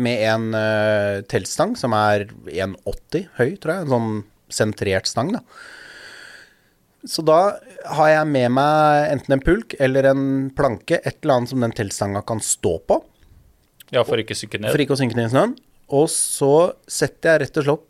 [0.00, 3.84] med en uh, teltstang som er 1,80 høy, tror jeg.
[3.84, 4.10] En sånn
[4.52, 5.44] sentrert stang, da.
[7.06, 7.38] Så da
[7.96, 10.24] har jeg med meg enten en pulk eller en
[10.56, 13.02] planke, et eller annet som den teltstanga kan stå på,
[13.94, 14.72] Ja, for ikke å synke ned.
[14.74, 15.52] for ikke å synke ned i snøen.
[15.94, 17.84] Og så setter jeg rett og slett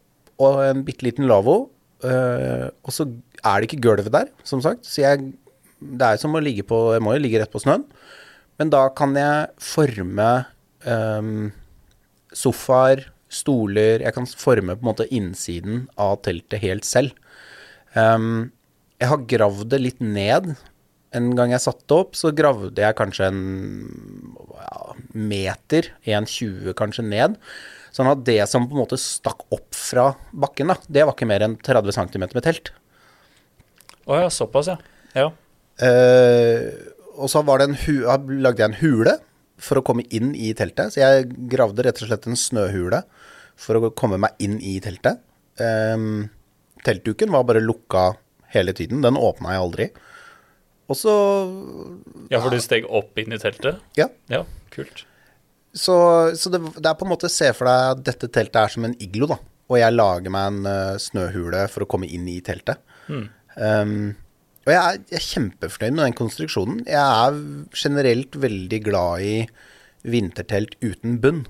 [0.45, 1.71] og en bitte liten lavvo,
[2.05, 3.07] øh, og så
[3.41, 4.85] er det ikke gulvet der, som sagt.
[4.85, 5.31] Så jeg,
[5.81, 7.87] det er som å ligge på Jeg må jo ligge rett på snøen.
[8.61, 10.29] Men da kan jeg forme
[10.85, 11.53] øhm,
[12.37, 17.13] sofaer, stoler Jeg kan forme på en måte innsiden av teltet helt selv.
[17.97, 18.51] Ehm,
[19.01, 20.55] jeg har gravd det litt ned.
[21.17, 23.43] En gang jeg satte det opp, så gravde jeg kanskje en
[24.57, 27.37] ja, meter, 1,20 kanskje ned.
[27.95, 31.29] Sånn at det som på en måte stakk opp fra bakken, da, det var ikke
[31.29, 32.73] mer enn 30 cm med telt.
[34.07, 34.77] Å ja, såpass, ja.
[35.17, 35.31] ja.
[35.83, 36.69] Eh,
[37.17, 37.95] og så var det en hu
[38.45, 39.17] lagde jeg en hule
[39.57, 40.93] for å komme inn i teltet.
[40.93, 43.03] Så jeg gravde rett og slett en snøhule
[43.57, 45.23] for å komme meg inn i teltet.
[45.57, 46.27] Um,
[46.85, 48.11] teltduken var bare lukka
[48.55, 49.03] hele tiden.
[49.05, 49.89] Den åpna jeg aldri.
[50.87, 51.13] Og så
[52.31, 53.81] Ja, for du steg opp inn i teltet?
[53.99, 54.09] Ja.
[54.31, 55.05] Ja, kult.
[55.77, 55.97] Så,
[56.39, 58.87] så det, det er på en måte Se for deg at dette teltet er som
[58.89, 59.41] en iglo, da.
[59.67, 62.79] Og jeg lager meg en uh, snøhule for å komme inn i teltet.
[63.11, 64.15] Um,
[64.67, 66.79] og jeg er, jeg er kjempefornøyd med den konstruksjonen.
[66.87, 67.41] Jeg er
[67.75, 69.35] generelt veldig glad i
[70.07, 71.45] vintertelt uten bunn.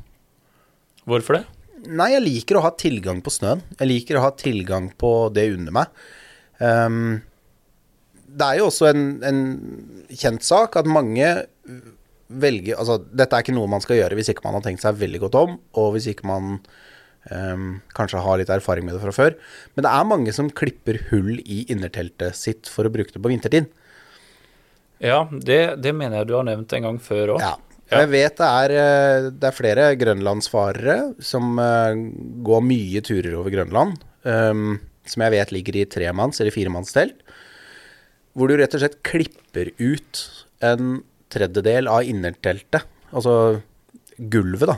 [1.08, 1.44] Hvorfor det?
[1.86, 3.62] Nei, jeg liker å ha tilgang på snøen.
[3.78, 6.06] Jeg liker å ha tilgang på det under meg.
[6.58, 7.20] Um,
[8.26, 9.40] det er jo også en, en
[10.10, 11.28] kjent sak at mange
[12.26, 14.96] velger Altså, dette er ikke noe man skal gjøre hvis ikke man har tenkt seg
[14.98, 16.56] veldig godt om, og hvis ikke man
[17.30, 19.36] um, kanskje har litt erfaring med det fra før.
[19.74, 23.30] Men det er mange som klipper hull i innerteltet sitt for å bruke det på
[23.30, 23.70] vintertid.
[25.02, 27.44] Ja, det, det mener jeg du har nevnt en gang før òg.
[27.44, 27.54] Ja.
[27.86, 28.00] Ja.
[28.02, 32.00] Jeg vet det er, eh, det er flere grønlandsfarere som eh,
[32.48, 34.72] går mye turer over Grønland, ehm,
[35.10, 37.20] som jeg vet ligger i tremanns- eller firemannstelt,
[38.36, 40.22] hvor du rett og slett klipper ut
[40.66, 40.98] en
[41.32, 43.62] tredjedel av innerteltet, altså
[44.18, 44.76] gulvet, da.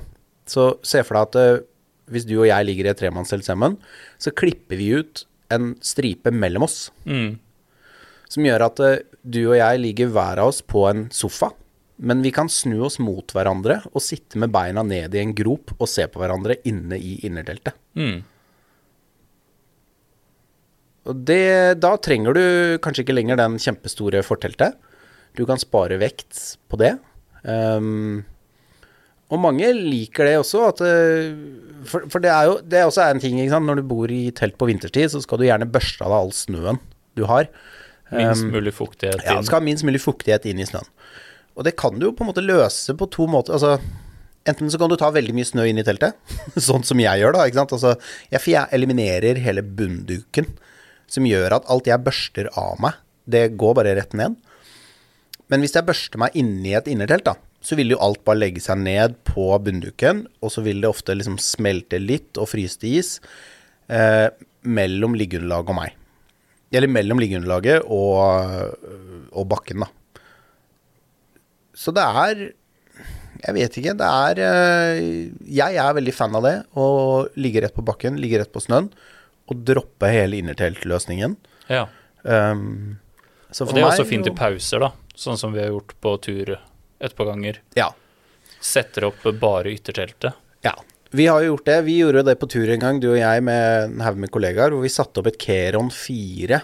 [0.49, 1.64] Så se for deg at eh,
[2.09, 3.77] hvis du og jeg ligger i et tremannstelt sammen,
[4.17, 7.38] så klipper vi ut en stripe mellom oss, Mm.
[8.29, 11.51] som gjør at eh, du og jeg ligger hver av oss på en sofa,
[11.99, 15.73] men vi kan snu oss mot hverandre og sitte med beina ned i en grop
[15.81, 17.75] og se på hverandre inne i innerteltet.
[17.99, 18.21] Mm.
[21.09, 22.42] Og det, da trenger du
[22.85, 24.77] kanskje ikke lenger den kjempestore forteltet.
[25.38, 26.97] Du kan spare vekt på det.
[27.44, 28.25] Um,
[29.29, 31.35] og mange liker det også, at eh,
[31.88, 33.37] For, for det er jo det er også en ting.
[33.38, 36.35] Når du bor i telt på vinterstid, så skal du gjerne børste av deg all
[36.37, 36.81] snøen
[37.18, 37.51] du har.
[38.12, 39.42] Minst Um, mulig fuktighet Ja, inn.
[39.42, 40.87] Ja, skal ha minst mulig fuktighet inn i snøen.
[41.59, 43.59] Og det kan du jo på en måte løse på to måter.
[43.59, 43.77] Altså,
[44.49, 46.16] enten så kan du ta veldig mye snø inn i teltet,
[46.68, 47.75] sånn som jeg gjør da, ikke sant.
[47.77, 47.94] Altså,
[48.33, 50.49] jeg, jeg eliminerer hele bunnduken,
[51.09, 52.97] som gjør at alt jeg børster av meg,
[53.29, 54.37] det går bare rett ned.
[55.49, 58.62] Men hvis jeg børster meg inni et innertelt, da, så vil jo alt bare legge
[58.62, 63.01] seg ned på bunnduken, og så vil det ofte liksom smelte litt og fryse til
[63.01, 63.16] is
[63.88, 64.29] eh,
[64.68, 65.97] mellom liggeunderlaget og meg.
[66.68, 68.77] Eller mellom liggeunderlaget og,
[69.33, 69.92] og bakken, da.
[71.79, 72.49] Så det er
[73.38, 73.94] Jeg vet ikke.
[73.94, 76.57] Det er eh, Jeg er veldig fan av det.
[76.75, 76.87] Å
[77.38, 78.90] ligge rett på bakken, ligge rett på snøen.
[79.48, 81.37] Og droppe hele innerteltløsningen.
[81.68, 81.87] Ja.
[82.22, 82.98] Um,
[83.50, 84.92] så Og det er også fint jo- i pauser, da.
[85.16, 86.52] Sånn som vi har gjort på tur
[87.00, 87.58] et par ganger.
[87.76, 87.88] Ja.
[88.61, 90.34] Setter opp bare ytterteltet.
[90.66, 90.74] Ja.
[91.11, 91.84] Vi har jo gjort det.
[91.87, 94.70] Vi gjorde det på tur en gang, du og jeg med en haug med kollegaer,
[94.74, 96.61] hvor vi satte opp et Keron 4.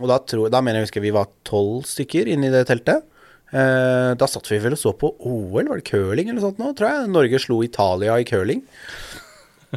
[0.00, 3.06] Og da, tror, da mener jeg husker vi var tolv stykker inne i det teltet.
[3.52, 6.58] Eh, da satt vi vel og så på OL, var det curling eller noe sånt
[6.60, 7.08] nå, tror jeg.
[7.14, 8.64] Norge slo Italia i curling.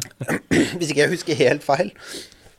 [0.78, 1.92] Hvis ikke jeg husker helt feil.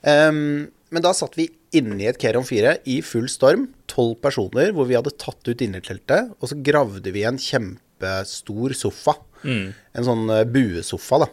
[0.04, 4.74] Um, men da satt vi inne i et Keron 4 i full storm, tolv personer,
[4.76, 9.16] hvor vi hadde tatt ut innerteltet, og så gravde vi en kjempestor sofa.
[9.98, 11.32] En sånn eh, buesofa, da.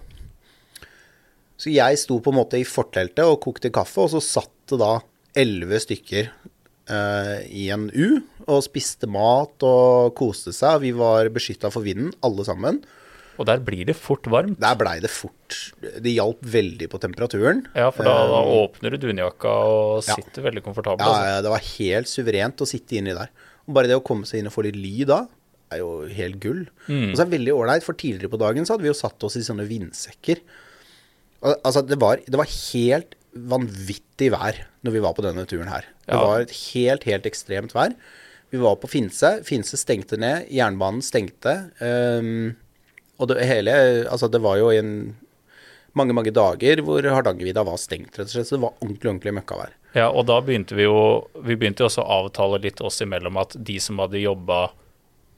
[1.60, 4.80] Så jeg sto på en måte i forteltet og kokte kaffe, og så satt det
[4.80, 4.94] da
[5.38, 10.80] elleve stykker eh, i en U og spiste mat og koste seg.
[10.86, 12.80] Vi var beskytta for vinden, alle sammen.
[13.40, 14.58] Og der blir det fort varmt.
[14.60, 15.56] Der blei det fort.
[15.80, 17.62] Det hjalp veldig på temperaturen.
[17.72, 20.16] Ja, for da, da åpner du dunjakka og ja.
[20.18, 21.00] sitter veldig komfortabel.
[21.00, 21.30] Ja, altså.
[21.32, 23.32] ja, det var helt suverent å sitte inni der.
[23.64, 25.22] Og bare det å komme seg inn og få litt ly da,
[25.72, 26.64] er jo helt gull.
[26.90, 29.22] Og så er det veldig ålreit, for tidligere på dagen så hadde vi jo satt
[29.28, 30.40] oss i sånne vindsekker.
[31.46, 35.70] Al altså, det var, det var helt vanvittig vær når vi var på denne turen
[35.70, 35.86] her.
[36.04, 36.24] Det Ja.
[36.26, 37.94] var et helt, helt ekstremt vær.
[38.50, 39.30] Vi var på Finse.
[39.46, 40.48] Finse stengte ned.
[40.50, 41.70] Jernbanen stengte.
[41.80, 42.56] ehm,
[43.20, 43.72] og det hele
[44.10, 45.14] Altså, det var jo en
[45.94, 48.46] mange, mange dager hvor Hardangervidda var stengt, rett og slett.
[48.48, 49.72] Så det var ordentlig, ordentlig møkkavær.
[49.94, 53.36] Ja, og da begynte vi jo Vi begynte jo også å avtale litt oss imellom
[53.42, 54.70] at de som hadde jobba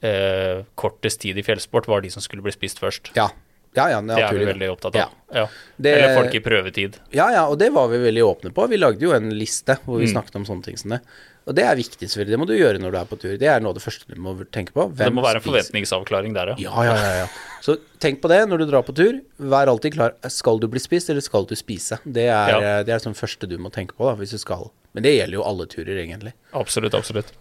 [0.03, 3.13] eh, kortest tid i fjellsport, var de som skulle bli spist først.
[3.17, 3.29] Ja.
[3.73, 5.13] Ja, ja, Det er vi veldig opptatt av.
[5.33, 5.47] Ja.
[5.81, 6.99] Det- Eller folk i prøvetid.
[7.11, 8.67] Ja, ja, og det var vi veldig åpne på.
[8.69, 10.13] Vi lagde jo en liste hvor vi Mm.
[10.13, 10.99] snakket om sånne ting som det.
[11.43, 12.31] Og det er viktig, selvfølgelig.
[12.33, 13.33] Det må du gjøre når du er på tur.
[13.39, 14.85] Det er noe av det første du må tenke på.
[14.95, 16.69] Hvem det må være en forventningsavklaring der, ja.
[16.69, 17.25] Ja, ja, ja, ja.
[17.63, 19.19] Så tenk på det når du drar på tur.
[19.51, 20.15] Vær alltid klar.
[20.31, 21.99] Skal du bli spist, eller skal du spise?
[22.05, 22.79] Det er, Ja.
[22.79, 24.71] eh, det er sånn første du må tenke på da, hvis du skal.
[24.95, 26.33] Men det gjelder jo alle turer, egentlig.
[26.53, 27.33] Absolutt, absolutt.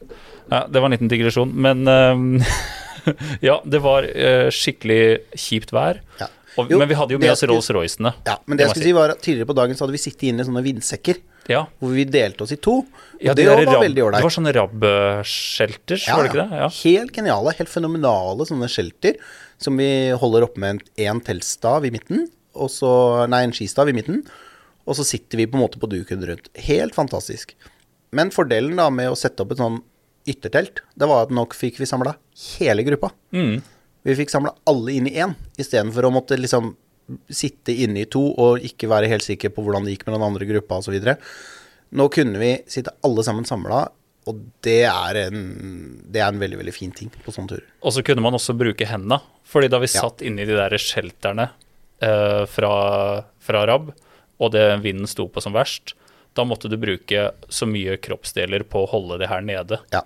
[0.51, 2.53] Ja, det var en liten digresjon, men uh,
[3.49, 5.03] Ja, det var uh, skikkelig
[5.39, 6.03] kjipt vær.
[6.19, 6.31] Ja.
[6.59, 8.13] Og, Jo, men vi hadde jo med oss Rolls-Roycene.
[8.29, 10.27] Ja, men det jeg skulle si var at tidligere på dagen så hadde vi sittet
[10.29, 12.85] inne i sånne vindsekker, Ja, hvor vi delte oss i to.
[13.23, 16.61] Ja det det var rab- veldig Det var sånne rabb-shelters, var det ikke det?
[16.63, 16.69] Ja.
[16.83, 19.19] Helt geniale, helt fenomenale sånne shelter
[19.63, 22.27] som vi holder oppe med en teltstav i midten,
[22.59, 22.93] og så,
[23.31, 24.25] nei, en skistav i midten,
[24.87, 26.49] og så sitter vi på en måte på duken rundt.
[26.67, 27.55] Helt fantastisk.
[28.13, 29.81] Men fordelen da med å sette opp et sånn
[30.29, 32.17] yttertelt, det var at nok fikk vi samla
[32.59, 33.13] hele gruppa.
[33.35, 33.61] Mm.
[34.03, 36.75] Vi fikk samla alle inn i én, istedenfor å måtte liksom
[37.33, 40.27] sitte inne i to og ikke være helt sikker på hvordan det gikk med den
[40.29, 40.97] andre gruppa osv.
[41.93, 43.83] Nå kunne vi sitte alle sammen samla,
[44.31, 45.41] og det er, en,
[46.09, 47.67] det er en veldig, veldig fin ting på sånne turer.
[47.83, 49.19] Og så kunne man også bruke hendene.
[49.45, 50.01] Fordi da vi Ja.
[50.07, 51.51] satt inni de der shelterne
[52.01, 53.91] eh, fra, fra RAB,
[54.41, 55.93] og det vinden sto på som verst,
[56.35, 59.81] da måtte du bruke så mye kroppsdeler på å holde det her nede.
[59.93, 60.01] Ja.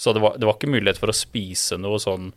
[0.00, 2.32] Så det var, det var ikke mulighet for å spise noe sånn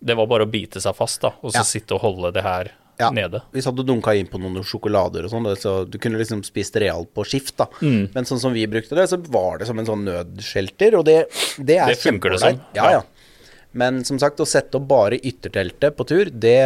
[0.00, 1.62] Det var bare å bite seg fast, da, og så Ja.
[1.66, 3.10] sitte og holde det her Ja.
[3.14, 3.40] nede.
[3.54, 6.76] Vi satt og dunka inn på noen sjokolader og sånn, så du kunne liksom spist
[6.82, 7.68] realt på skift, da.
[7.78, 8.08] Mm.
[8.14, 11.20] Men sånn som vi brukte det, så var det som en sånn nødskjelter, og det,
[11.62, 12.58] det er kjempeålreit.
[12.74, 12.98] Ja, ja.
[12.98, 13.58] ja.
[13.78, 16.58] Men som sagt, å sette opp bare ytterteltet på tur, det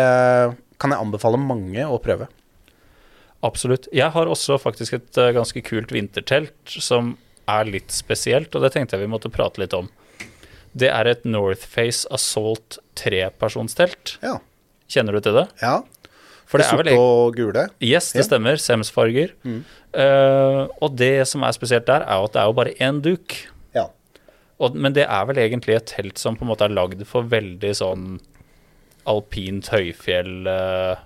[0.80, 2.28] kan jeg anbefale mange å prøve.
[3.42, 3.88] Absolutt.
[3.92, 7.16] Jeg har også faktisk et eh, ganske kult vintertelt som
[7.50, 9.90] er litt spesielt, og det tenkte jeg vi måtte prate litt om.
[10.72, 14.16] Det er et Northface Assault trepersonstelt.
[14.22, 14.38] Ja.
[14.92, 15.50] Kjenner du til det?
[15.60, 15.82] ja.
[16.52, 17.64] For det er vel og gule.
[17.80, 18.28] Yes, det Ja.
[18.28, 18.60] stemmer.
[18.60, 19.32] Sems-farger.
[19.42, 23.00] Eh, og det som er spesielt der, er jo at det er jo bare én
[23.04, 23.36] duk.
[23.74, 23.86] Ja.
[24.60, 27.24] Og, men det er vel egentlig et telt som på en måte er lagd for
[27.24, 28.20] veldig sånn
[29.08, 30.96] alpint høyfjell uh,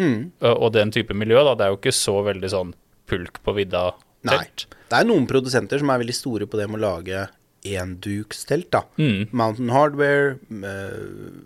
[0.00, 0.30] Mm.
[0.40, 1.52] og og den type miljø, da.
[1.58, 2.70] Det er jo ikke så veldig sånn
[3.10, 4.64] pulk på vidda-telt.
[4.88, 7.26] Det er noen produsenter som er veldig store på det med å lage
[7.66, 8.80] endukstelt, da.
[8.96, 9.28] Mm.
[9.36, 11.42] Mountain Hardware, eh,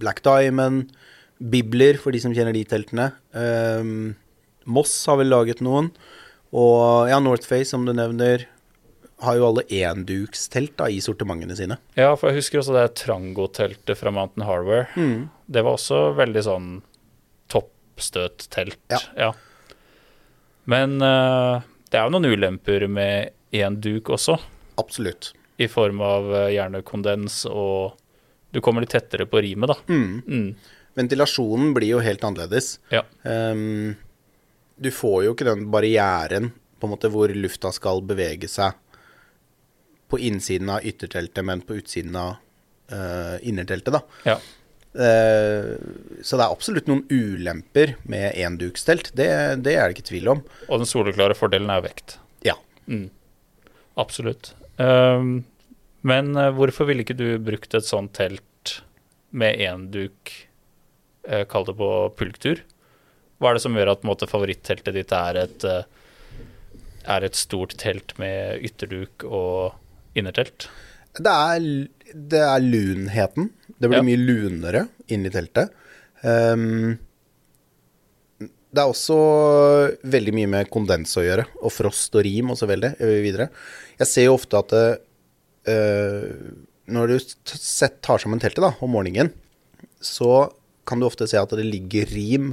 [0.00, 0.92] Black Diamond,
[1.42, 3.10] Bibler, for de som kjenner de teltene.
[3.34, 4.12] Um,
[4.70, 5.90] Moss har vel laget noen.
[6.54, 8.46] Og ja, Northface, som du nevner,
[9.22, 11.78] har jo alle endukstelt da, i sortimentene sine.
[11.98, 14.88] Ja, for jeg husker også det Trango-teltet fra Mountain Hardware.
[15.46, 16.70] Det var også veldig sånn
[17.52, 18.96] toppstøt-telt.
[19.18, 19.30] Ja.
[20.70, 24.38] Men uh, det er jo noen ulemper med enduk også,
[24.80, 25.32] Absolutt.
[25.60, 27.98] i form av hjernekondens, gjerne kondens og
[28.52, 29.76] Du kommer litt tettere på rimet, da.
[29.88, 30.50] Mm.
[30.98, 32.76] Ventilasjonen blir jo helt annerledes.
[32.92, 33.04] Ja.
[33.22, 33.94] Um,
[34.76, 36.50] du får jo ikke den barrieren
[36.80, 38.74] på en måte hvor lufta skal bevege seg
[40.12, 42.34] på innsiden av ytterteltet, men på utsiden av
[42.92, 44.02] uh, innerteltet, da.
[44.34, 44.40] ja.
[44.92, 45.78] Uh,
[46.20, 49.14] så det er absolutt noen ulemper med endukstelt.
[49.16, 49.30] Det,
[49.64, 50.42] det er det ikke tvil om.
[50.68, 52.18] Og den soleklare fordelen er vekt.
[52.44, 52.58] Ja.
[53.96, 54.52] Absolutt.
[54.76, 55.40] Um,
[56.02, 58.80] men eh, hvorfor ville ikke du brukt et sånt telt
[59.32, 60.32] med enduk duk,
[61.50, 62.62] kall det på pulktur?
[63.42, 65.84] Hva er det som gjør at måte, favoritteltet ditt er et, eh,
[67.10, 69.74] er et stort telt med ytterduk og
[70.18, 70.68] innertelt?
[71.18, 71.64] Det er,
[72.14, 73.50] det er lunheten.
[73.78, 74.06] Det blir Ja.
[74.06, 75.72] mye lunere inni teltet.
[76.22, 76.98] Um,
[78.72, 79.16] det er også
[80.06, 83.50] veldig mye med kondens å gjøre, og frost og rim og så veldig eh, videre.
[83.98, 84.72] Jeg ser jo ofte at
[85.68, 86.30] eh,
[86.88, 87.18] når du
[88.00, 89.32] tar sammen teltet da, om morgenen,
[90.00, 90.46] så
[90.88, 92.52] kan du ofte se at det ligger rim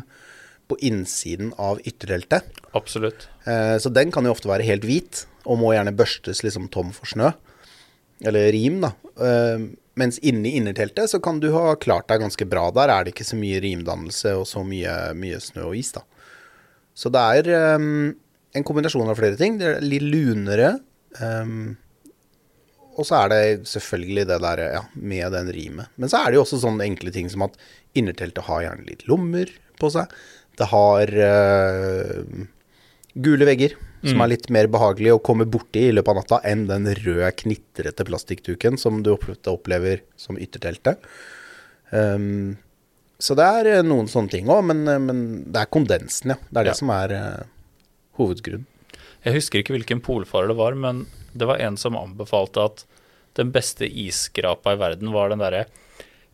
[0.70, 2.46] på innsiden av ytterteltet.
[2.78, 3.28] Absolutt.
[3.50, 6.92] Eh, så den kan jo ofte være helt hvit, og må gjerne børstes liksom tom
[6.94, 7.32] for snø.
[8.22, 8.92] Eller rim, da.
[9.18, 9.64] Eh,
[10.00, 12.68] mens inni innerteltet så kan du ha klart deg ganske bra.
[12.76, 16.06] Der er det ikke så mye rimdannelse og så mye, mye snø og is, da.
[16.94, 17.90] Så det er eh,
[18.60, 19.58] en kombinasjon av flere ting.
[19.60, 20.76] Det er litt lunere.
[21.18, 21.54] eh,
[23.00, 25.92] og så er det selvfølgelig det der ja, med den rimet.
[25.96, 27.56] Men så er det jo også sånne enkle ting som at
[27.98, 30.12] innerteltet har gjerne litt lommer på seg.
[30.60, 32.46] Det har eh,
[33.16, 36.66] gule vegger, som er litt mer behagelig å komme borti i løpet av natta enn
[36.70, 41.00] den røde, knitrete plastikkduken som du opplever som ytterteltet.
[41.92, 42.58] Um,
[43.20, 46.38] så det er eh, noen sånne ting òg, men, eh, men det er kondensen, ja.
[46.48, 46.80] Det er det Ja.
[46.80, 47.48] som er uh,
[48.20, 48.68] hovedgrunnen.
[49.26, 51.02] Jeg husker ikke hvilken polfarer det var, men
[51.34, 52.86] det var en som anbefalte at
[53.38, 55.66] den beste isskrapa i verden var den derre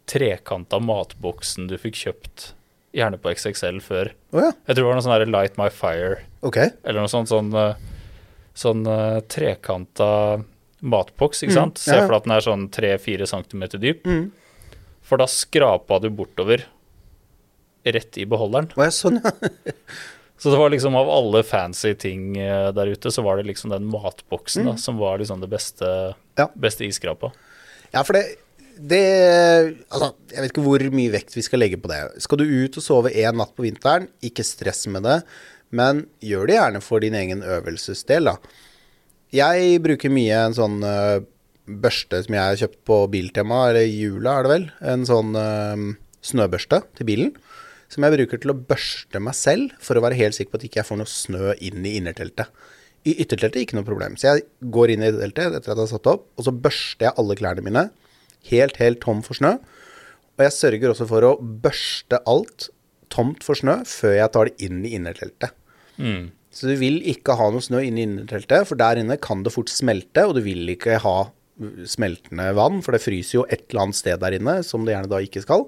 [0.09, 2.51] trekanta matboksen du fikk kjøpt,
[2.95, 4.11] gjerne på XXL før.
[4.31, 6.69] Oh, ja, Jeg tror det var noe sånn Light My Fire, Okay.
[6.83, 7.75] eller noe sånt sånn, eh,
[8.55, 10.43] sånn eh, trekanta
[10.85, 11.77] matboks, ikke Mm, sant?
[11.81, 14.03] Se for deg at den er sånn 3-4 centimeter dyp.
[14.05, 14.31] Mm.
[15.01, 16.65] For da skrapa du bortover
[17.85, 18.71] rett i beholderen.
[18.77, 19.31] Oh, ja, sånn, ja.
[20.37, 23.71] Så det var liksom av alle fancy ting eh, der ute, så var det liksom
[23.71, 24.79] den matboksen da, Mm.
[24.83, 26.49] som var liksom det beste, Ja.
[26.55, 27.31] beste iskrapa.
[27.93, 28.35] Ja, for det,
[28.77, 29.01] det
[29.89, 32.21] Altså, jeg vet ikke hvor mye vekt vi skal legge på det.
[32.21, 35.21] Skal du ut og sove én natt på vinteren, ikke stress med det,
[35.71, 38.35] men gjør det gjerne for din egen øvelsesdel, da.
[39.35, 41.23] Jeg bruker mye en sånn uh,
[41.67, 44.67] børste som jeg har kjøpt på Biltema, eller jula er det vel.
[44.81, 47.33] En sånn uh, snøbørste til bilen.
[47.91, 50.65] Som jeg bruker til å børste meg selv, for å være helt sikker på at
[50.67, 52.49] ikke jeg får noe snø inn i innerteltet.
[53.05, 54.15] I ytterteltet ikke noe problem.
[54.17, 57.09] Så jeg går inn i teltet etter at jeg har satt opp, og så børster
[57.09, 57.83] jeg alle klærne mine.
[58.49, 59.57] Helt, helt tom for snø.
[60.35, 62.69] Og jeg sørger også for å børste alt
[63.13, 65.53] tomt for snø før jeg tar det inn i innerteltet.
[66.01, 66.33] Mm.
[66.55, 69.53] Så du vil ikke ha noe snø inne i innerteltet, for der inne kan det
[69.53, 71.17] fort smelte, og du vil ikke ha
[71.87, 75.11] smeltende vann, for det fryser jo et eller annet sted der inne, som det gjerne
[75.11, 75.67] da ikke skal.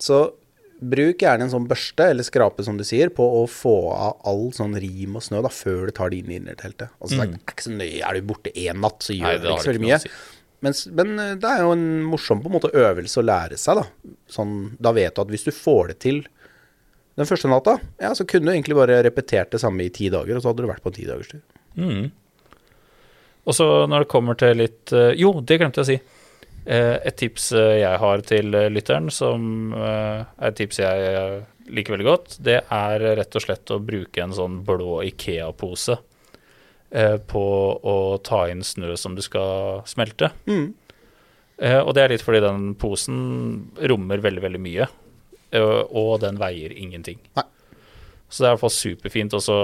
[0.00, 0.20] Så
[0.80, 4.46] bruk gjerne en sånn børste, eller skrape som du sier, på å få av all
[4.56, 6.92] sånn rim og snø da, før du tar det inn i innerteltet.
[7.00, 8.02] Altså, Det er ikke så nøye.
[8.06, 9.98] Er du borte én natt, så Nei, gjør det det ikke så veldig mye.
[10.04, 10.12] si.
[10.60, 13.80] Mens, men eh, det er jo en morsom på en måte øvelse å lære seg,
[13.80, 14.14] da.
[14.28, 16.22] Sånn, da vet du at hvis du får det til
[17.16, 20.36] den første natta, ja, så kunne du egentlig bare repetert det samme i ti dager,
[20.36, 21.40] og så hadde du vært på en tidagerstur.
[21.80, 22.10] Mm.
[23.48, 26.19] Og så når det kommer til litt eh, Jo, det glemte jeg å si.
[26.66, 31.94] Eh, Et tips eh, jeg har til eh, lytteren, som er et tips jeg liker
[31.94, 36.00] veldig godt, det er rett og slett å bruke en sånn blå Ikea-pose
[37.30, 37.42] på
[37.86, 37.94] å
[38.26, 40.32] ta inn snø som du skal smelte.
[40.50, 40.72] Mm.
[41.86, 43.20] Og det er litt fordi den posen
[43.78, 44.88] rommer veldig, veldig mye,
[45.94, 47.22] og den veier ingenting.
[47.38, 47.46] Nei.
[48.26, 49.38] Så det er i hvert fall superfint.
[49.38, 49.60] Og så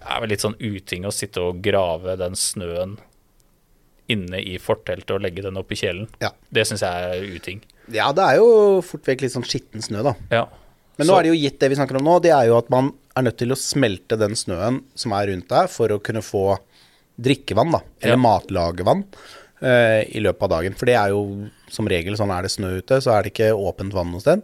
[0.00, 2.96] er det litt sånn uting å sitte og grave den snøen
[4.10, 6.08] inne i forteltet og legge den opp i kjelen.
[6.22, 6.32] Ja.
[6.52, 7.60] Det syns jeg er uting.
[7.94, 10.14] Ja, det er jo fort vekk litt sånn skitten snø, da.
[10.32, 10.44] Ja.
[11.00, 12.68] Men nå er det jo gitt det vi snakker om nå, det er jo at
[12.72, 16.22] man er nødt til å smelte den snøen som er rundt deg, for å kunne
[16.24, 16.44] få
[17.20, 18.22] drikkevann, da, eller Ja.
[18.24, 19.04] matlagevann,
[19.62, 20.74] eh, i løpet av dagen.
[20.76, 23.52] For det er jo som regel sånn er det snø ute, så er det ikke
[23.56, 24.42] åpent vann noe sted.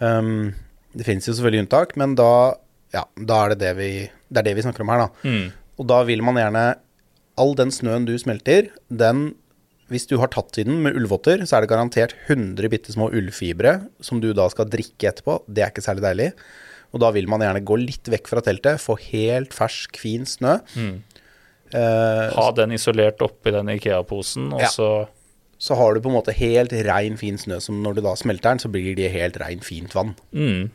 [0.00, 0.54] Um,
[0.96, 2.54] det finnes jo selvfølgelig unntak, men da,
[2.92, 3.90] ja, da er det det vi,
[4.32, 5.28] det er det vi snakker om her, da.
[5.28, 5.52] Mm.
[5.78, 6.64] Og da vil man gjerne
[7.40, 9.30] All den snøen du smelter, den
[9.90, 13.08] Hvis du har tatt i den med ullvotter, så er det garantert 100 bitte små
[13.10, 13.72] ullfibre
[14.06, 15.40] som du da skal drikke etterpå.
[15.50, 16.28] Det er ikke særlig deilig.
[16.94, 20.60] Og da vil man gjerne gå litt vekk fra teltet, få helt fersk, fin snø.
[21.74, 24.68] Eh, Ha den isolert oppi den Ikea-posen, og Ja.
[24.68, 25.08] så
[25.60, 28.48] så har du på en måte helt rein, fin snø som når du da smelter
[28.54, 30.14] den, så blir det helt rein, fint vann.
[30.32, 30.70] mm.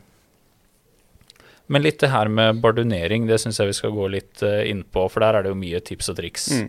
[1.72, 4.84] Men litt det her med bardunering, det syns jeg vi skal gå litt uh, inn
[4.84, 6.48] på, for der er det jo mye tips og triks.
[6.54, 6.68] Mm.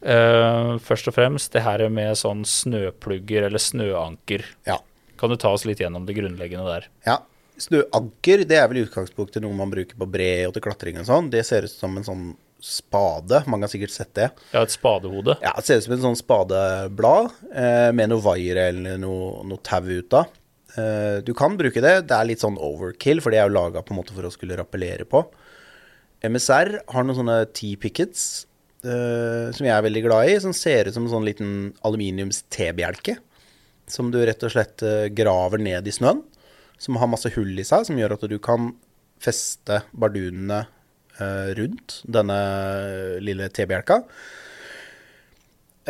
[0.00, 4.46] Uh, først og fremst det her med sånn snøplugger eller snøanker.
[4.68, 4.80] Ja.
[5.20, 6.88] Kan du ta oss litt gjennom det grunnleggende der?
[7.06, 7.20] Ja.
[7.60, 11.10] Snøanker, det er vel i utgangspunktet noe man bruker på bre og til klatring og
[11.10, 11.28] sånn.
[11.32, 13.42] Det ser ut som en sånn spade.
[13.46, 14.30] Mange har sikkert sett det.
[14.52, 15.36] Ja, et spadehode.
[15.44, 19.64] Ja, det ser ut som en sånn spadeblad eh, med noe vaiere eller noe, noe
[19.64, 20.32] tau ut av.
[20.78, 21.94] Eh, du kan bruke det.
[22.08, 25.24] Det er litt sånn overkill, for det er jo laga for å skulle rappellere på.
[26.22, 28.24] MSR har noen sånne T-pickets
[28.84, 31.54] uh, som jeg er veldig glad i, som ser ut som en sånn liten
[31.86, 33.16] aluminiums-T-bjelke.
[33.90, 36.20] Som du rett og slett eh, graver ned i snøen.
[36.80, 38.70] Som har masse hull i seg, som gjør at du kan
[39.20, 40.62] feste bardunene
[41.18, 42.38] uh, rundt denne
[43.24, 44.02] lille T-bjelka.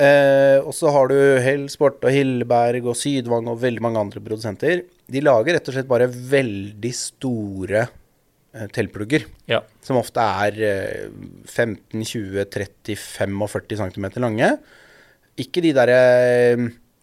[0.00, 4.84] Eh, og så har du Hellsport og Hilleberg og Sydvang og veldig mange andre produsenter.
[5.10, 9.26] De lager rett og slett bare veldig store eh, teltplugger.
[9.50, 9.60] Ja.
[9.84, 11.08] Som ofte er eh,
[11.44, 14.48] 15, 20, 30, 45 cm lange.
[15.40, 16.00] Ikke de derre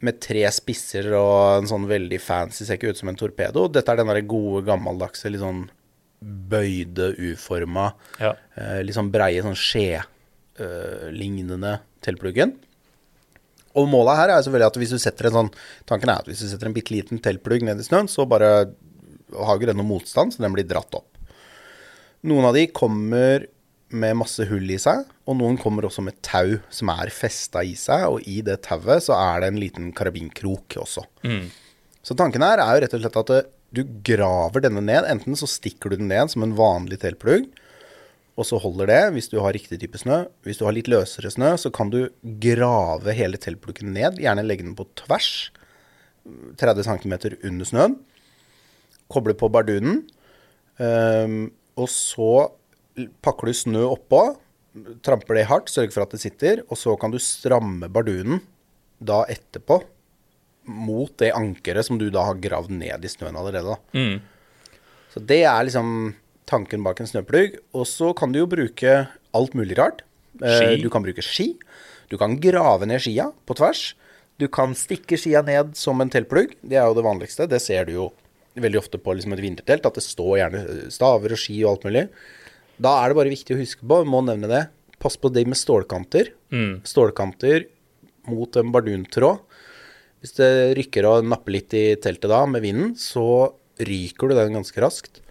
[0.06, 3.68] med tre spisser og en sånn veldig fancy, ser ikke ut som en torpedo.
[3.74, 5.64] Dette er den derre gode, gammeldagse, litt sånn
[6.22, 8.34] bøyde, uforma, Ja.
[8.58, 9.58] eh, litt sånn breie, sånn
[10.58, 12.56] skje-lignende teltpluggen.
[13.76, 15.52] Og målet her er selvfølgelig at hvis du setter en sånn
[15.90, 18.50] Tanken er at hvis du setter en bitte liten teltplugg ned i snøen, så bare
[19.34, 21.10] har ikke den noen motstand, så den blir dratt opp.
[22.28, 23.46] Noen av de kommer
[23.88, 27.76] med masse hull i seg, og noen kommer også med tau som er festa i
[27.80, 31.06] seg, og i det tauet så er det en liten karabinkrok også.
[32.08, 35.08] Så tanken her er jo rett og slett at du graver denne ned.
[35.12, 37.48] Enten så stikker du den ned som en vanlig teltplugg,
[38.38, 40.24] og så holder det hvis du har riktig type snø.
[40.46, 42.04] Hvis du har litt løsere snø, så kan du
[42.44, 44.20] grave hele teltplukken ned.
[44.22, 45.50] Gjerne legge den på tvers,
[46.62, 47.16] 30 cm
[47.50, 47.98] under snøen.
[49.10, 50.04] Koble på bardunen.
[50.78, 52.52] ehm, og så
[53.26, 54.22] pakker du snø oppå,
[55.06, 58.42] tramper det hardt, sørger for at det sitter, og så kan du stramme bardunen
[59.00, 59.82] da etterpå
[60.68, 63.78] mot det ankeret som du da har gravd ned i snøen allerede.
[63.96, 64.20] Mm.
[65.14, 66.14] Så det er liksom
[66.50, 67.58] tanken bak en snøplugg.
[67.76, 69.00] Og så kan du jo bruke
[69.38, 70.04] alt mulig rart.
[70.42, 70.82] Eh, Ski.
[70.84, 71.54] Du kan bruke ski.
[72.12, 73.92] Du kan grave ned skia på tvers.
[74.38, 76.56] Du kan stikke skia ned som en teltplugg.
[76.62, 77.50] Det er jo det vanligste.
[77.50, 78.08] Det ser du jo
[78.58, 80.62] veldig ofte på liksom et vintertelt, at det står gjerne
[80.94, 82.08] staver og ski og alt mulig.
[82.82, 84.64] Da er det bare viktig å huske på, må nevne det,
[85.02, 86.32] pass på de med stålkanter.
[86.54, 86.80] Mm.
[86.86, 87.68] Stålkanter
[88.30, 89.44] mot en barduntråd.
[90.22, 94.58] Hvis det rykker og napper litt i teltet da med vinden, så ryker du den
[94.58, 95.22] ganske raskt.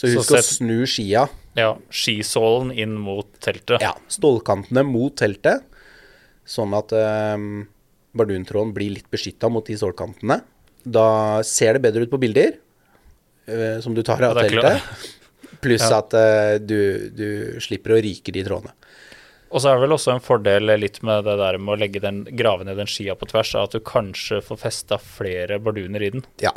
[0.00, 1.26] Så Så husk å snu skia.
[1.58, 1.74] ja.
[1.92, 3.82] Skisålen inn mot teltet.
[3.84, 5.66] Ja, stålkantene mot teltet,
[6.48, 7.66] sånn at um,
[8.16, 10.40] barduntråden blir litt beskytta mot de stålkantene.
[10.88, 12.54] Da ser det bedre ut på bilder
[13.46, 14.80] eh, som du tar av teltet.
[15.60, 15.98] Pluss Ja.
[16.00, 17.26] at eh, du, du
[17.60, 18.72] slipper å ryke de trådene.
[19.50, 22.00] Og så er det vel også en fordel litt med det der med å legge
[22.00, 26.00] den, grave ned den skia på tvers, er at du kanskje får festa flere barduner
[26.06, 26.24] i den.
[26.40, 26.54] Ja.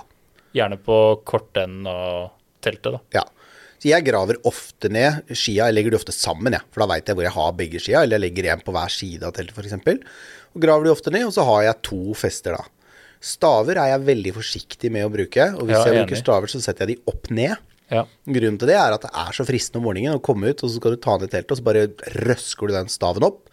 [0.55, 2.31] Gjerne på kortenden av
[2.63, 3.01] teltet, da.
[3.19, 3.23] Ja.
[3.83, 6.63] Så jeg graver ofte ned skia, jeg legger de ofte sammen, jeg.
[6.71, 8.93] For da veit jeg hvor jeg har begge skia, eller jeg legger en på hver
[8.95, 9.75] side av teltet f.eks.
[10.53, 12.63] Og graver de ofte ned, og så har jeg to fester, da.
[13.23, 16.07] Staver er jeg veldig forsiktig med å bruke, og hvis Ja, jeg enig.
[16.07, 17.55] bruker staver, så setter jeg de opp ned.
[17.91, 18.05] Ja.
[18.25, 20.69] Grunnen til det er at det er så fristende om morgenen å komme ut, og
[20.71, 21.87] så skal du ta ned teltet, og så bare
[22.27, 23.49] røsker du den staven opp.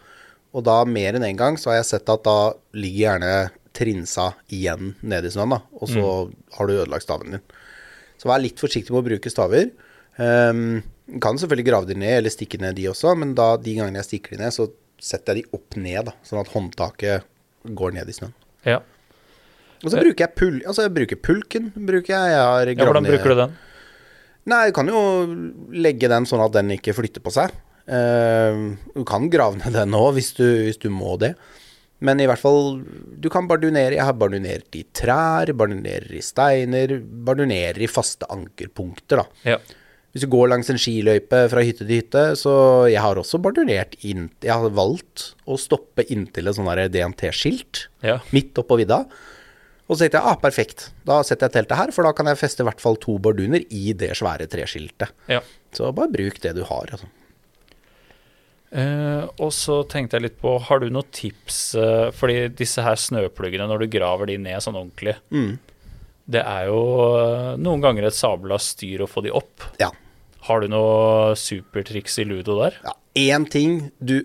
[0.55, 3.35] Og da mer enn én en gang så har jeg sett at da ligger gjerne
[3.75, 5.61] trinsa igjen nede i snøen, da.
[5.79, 6.03] Og så
[6.57, 7.43] har du ødelagt staven din.
[8.21, 9.71] Så vær litt forsiktig med å bruke staver.
[10.21, 10.83] Um,
[11.23, 14.11] kan selvfølgelig grave de ned, eller stikke ned de også, men da de gangene jeg
[14.11, 14.67] stikker de ned, så
[15.01, 16.13] setter jeg de opp ned, da.
[16.27, 17.25] Sånn at håndtaket
[17.77, 18.35] går ned i snøen.
[18.67, 18.81] ja.
[19.81, 21.71] Og så bruker jeg pul altså jeg bruker pulken.
[21.73, 22.33] bruker jeg.
[22.35, 23.55] jeg har ja hvordan bruker du den?
[24.51, 24.99] Nei, du kan jo
[25.73, 27.53] legge den sånn at den ikke flytter på seg.
[27.89, 31.33] Uh, du kan grave ned den òg, hvis, hvis du må det.
[32.01, 32.79] Men i hvert fall,
[33.21, 33.93] du kan bardunere.
[33.93, 39.25] Jeg har bardunert i trær, bardunerer i steiner, bardunerer i faste ankerpunkter, da.
[39.53, 39.59] Ja.
[40.11, 42.53] Hvis du går langs en skiløype fra hytte til hytte, så
[42.91, 48.17] jeg har også bardunert inn Jeg har valgt å stoppe inntil et der DNT-skilt Ja.
[48.35, 49.05] midt oppå vidda.
[49.87, 52.39] Og så tenkte jeg ah, perfekt, da setter jeg teltet her, for da kan jeg
[52.39, 55.11] feste i hvert fall to barduner i det svære treskiltet.
[55.31, 55.39] ja.
[55.71, 56.89] Så bare bruk det du har.
[56.91, 57.07] Altså.
[58.71, 62.95] Eh, og så tenkte jeg litt på, har du noen tips uh, Fordi disse her
[62.95, 65.57] snøpluggene, når du graver de ned sånn ordentlig, Mm.
[66.31, 66.77] det er jo
[67.11, 69.65] uh, noen ganger et sabla styr å få de opp.
[69.81, 69.89] Ja.
[70.47, 72.77] Har du noe supertriks i ludo der?
[72.85, 72.95] ja.
[73.11, 74.21] Én ting du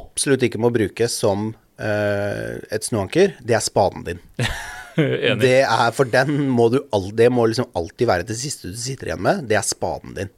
[0.00, 4.18] absolutt ikke må bruke som et snøanker, det er spaden din.
[4.96, 5.38] Enig.
[5.42, 6.78] Det er, for den må du
[7.16, 9.44] det må liksom alltid være det siste du sitter igjen med.
[9.48, 10.32] Det er spaden din.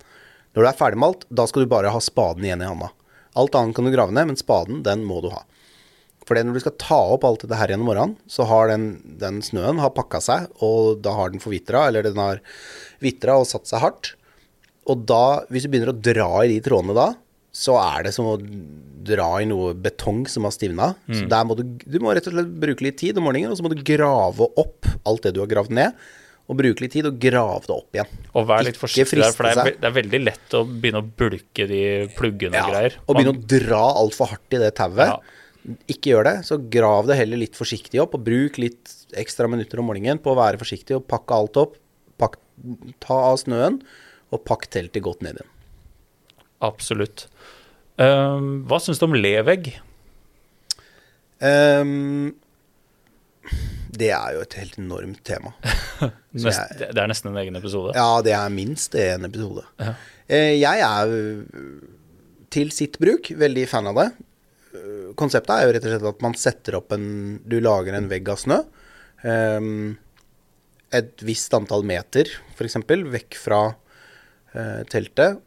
[0.55, 2.91] Når du er ferdigmalt, da skal du bare ha spaden igjen i handa.
[3.39, 5.43] Alt annet kan du grave ned, men spaden, den må du ha.
[6.23, 8.87] For når du skal ta opp alt dette her igjen om morgenen, så har den,
[9.19, 12.43] den snøen har pakka seg, og da har den forvitra, eller den har
[13.03, 14.13] vitra og satt seg hardt.
[14.91, 17.09] Og da, hvis du begynner å dra i de trådene da,
[17.53, 20.93] så er det som å dra i noe betong som har stivna.
[21.11, 23.59] Så der må du, du må rett og slett bruke litt tid om morgenen, og
[23.59, 25.99] så må du grave opp alt det du har gravd ned,
[26.51, 28.17] og bruke litt tid og grave det opp igjen.
[28.35, 31.03] Og vær litt Ikke forsiktig der, for det er, det er veldig lett å begynne
[31.03, 31.83] å bulke de
[32.17, 32.99] pluggene og greier.
[33.07, 35.13] og begynne å dra altfor hardt i det tauet.
[35.13, 35.77] Ja.
[35.95, 39.79] Ikke gjør det, så grav det heller litt forsiktig opp, og bruk litt ekstra minutter
[39.79, 41.79] om morgenen på å være forsiktig og pakke alt opp.
[42.21, 42.37] Pakk,
[43.03, 43.79] ta av snøen,
[44.35, 45.53] og pakk teltet godt ned igjen.
[46.63, 47.27] Absolutt.
[48.01, 49.75] Um, hva syns du om levegg?
[51.43, 52.33] Ehm,
[53.93, 55.53] det er jo et helt enormt tema.
[56.33, 57.93] Nest, jeg- det er nesten en egen episode.
[57.97, 59.65] Ja, det er minst en episode.
[59.83, 59.95] Ja.
[60.33, 61.83] Eh, Jeg er øh,
[62.53, 64.09] til sitt bruk veldig fan av det.
[64.77, 67.07] Øh, Konseptet er jo rett og slett at man setter opp en
[67.45, 68.63] Du lager en vegg av snø.
[69.29, 69.99] ehm,
[70.93, 73.61] Et visst antall meter, f.eks., vekk fra
[74.55, 75.39] eh, teltet.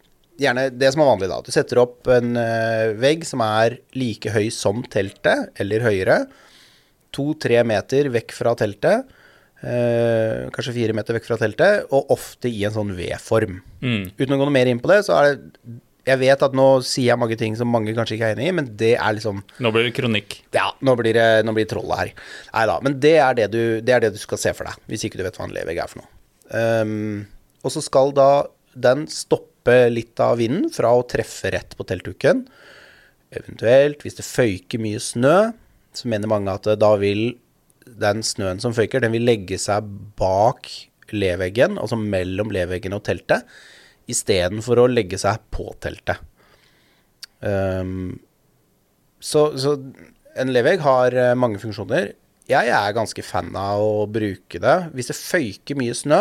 [0.42, 1.38] Gjerne det som er vanlig, da.
[1.46, 6.18] Du setter opp en eh, vegg som er like høy som teltet, eller høyere.
[7.16, 9.08] To-tre meter vekk fra teltet.
[9.66, 13.62] eh, kanskje fire meter vekk fra teltet, og ofte i en sånn V-form.
[13.82, 14.04] Mm.
[14.20, 16.66] Uten å gå noe mer inn på det, så er det Jeg vet at nå
[16.86, 19.40] sier jeg mange ting som mange kanskje ikke er enig i, men det er liksom
[19.66, 20.36] Nå blir det kronikk.
[20.54, 22.12] Ja, nå blir det, nå blir det trollet her.
[22.54, 22.76] Nei da.
[22.86, 25.18] Men det er det, du, det er det du skal se for deg, hvis ikke
[25.18, 26.12] du vet hva en levegg er for noe.
[26.54, 27.26] Um,
[27.66, 28.28] og så skal da
[28.78, 32.46] den stoppe litt av vinden fra å treffe rett på teltduken.
[33.34, 35.40] Eventuelt, hvis det føyker mye snø,
[36.00, 37.36] så mener mange at da vil
[37.86, 39.86] den snøen som føyker, den vil legge seg
[40.20, 40.70] bak
[41.14, 43.46] leveggen, altså mellom leveggen og teltet,
[44.10, 46.22] istedenfor å legge seg på teltet.
[47.46, 48.16] Um,
[49.22, 49.76] så, så
[50.36, 52.12] en levegg har eh, mange funksjoner.
[52.50, 54.76] Jeg er ganske fan av å bruke det.
[54.94, 56.20] Hvis det føyker mye snø,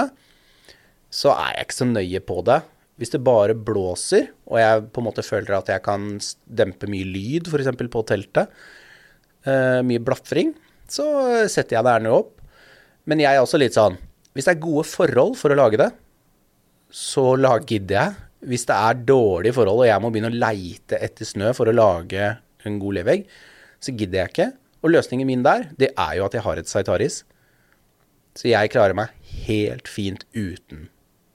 [1.12, 2.60] så er jeg ikke så nøye på det.
[3.00, 6.06] Hvis det bare blåser, og jeg på en måte føler at jeg kan
[6.46, 7.72] dempe mye lyd, f.eks.
[7.90, 8.84] på teltet, eh,
[9.45, 10.55] mye blafring,
[10.88, 11.05] så
[11.51, 12.30] setter jeg det gjerne opp.
[13.09, 13.99] Men jeg er også litt sånn
[14.32, 15.90] Hvis det er gode forhold for å lage det,
[16.95, 17.34] så
[17.66, 18.14] gidder jeg.
[18.49, 21.74] Hvis det er dårlige forhold og jeg må begynne å leite etter snø for å
[21.74, 22.32] lage
[22.64, 23.28] en god levegg,
[23.80, 24.49] så gidder jeg ikke.
[24.84, 27.22] Og løsningen min der, det er jo at jeg har et Saitaris.
[28.36, 29.14] Så jeg klarer meg
[29.47, 30.88] helt fint uten